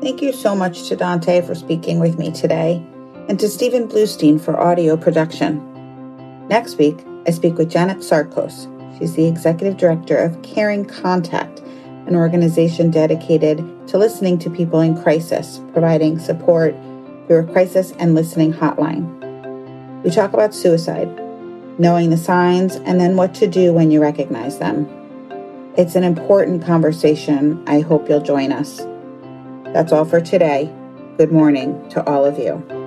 Thank 0.00 0.22
you 0.22 0.32
so 0.32 0.56
much 0.56 0.88
to 0.88 0.96
Dante 0.96 1.42
for 1.42 1.54
speaking 1.54 1.98
with 2.00 2.18
me 2.18 2.32
today, 2.32 2.82
and 3.28 3.38
to 3.38 3.50
Stephen 3.50 3.86
Bluestein 3.86 4.40
for 4.40 4.58
audio 4.58 4.96
production. 4.96 5.60
Next 6.48 6.78
week, 6.78 7.04
I 7.26 7.32
speak 7.32 7.58
with 7.58 7.70
Janet 7.70 7.98
Sarkos. 7.98 8.66
She's 8.98 9.14
the 9.14 9.26
executive 9.26 9.76
director 9.76 10.16
of 10.16 10.40
Caring 10.40 10.86
Contact, 10.86 11.60
an 12.06 12.16
organization 12.16 12.90
dedicated 12.90 13.58
to 13.88 13.98
listening 13.98 14.38
to 14.38 14.48
people 14.48 14.80
in 14.80 15.00
crisis, 15.02 15.60
providing 15.74 16.18
support 16.18 16.74
through 17.26 17.40
a 17.40 17.52
crisis 17.52 17.92
and 17.98 18.14
listening 18.14 18.54
hotline. 18.54 19.04
We 20.02 20.10
talk 20.10 20.32
about 20.32 20.54
suicide, 20.54 21.14
knowing 21.78 22.08
the 22.08 22.16
signs, 22.16 22.76
and 22.76 22.98
then 22.98 23.16
what 23.16 23.34
to 23.34 23.46
do 23.46 23.74
when 23.74 23.90
you 23.90 24.00
recognize 24.00 24.60
them. 24.60 24.88
It's 25.76 25.94
an 25.94 26.04
important 26.04 26.64
conversation. 26.64 27.62
I 27.66 27.80
hope 27.80 28.08
you'll 28.08 28.22
join 28.22 28.50
us. 28.50 28.80
That's 29.72 29.92
all 29.92 30.04
for 30.04 30.20
today. 30.20 30.72
Good 31.16 31.30
morning 31.30 31.88
to 31.90 32.04
all 32.04 32.24
of 32.24 32.38
you. 32.38 32.79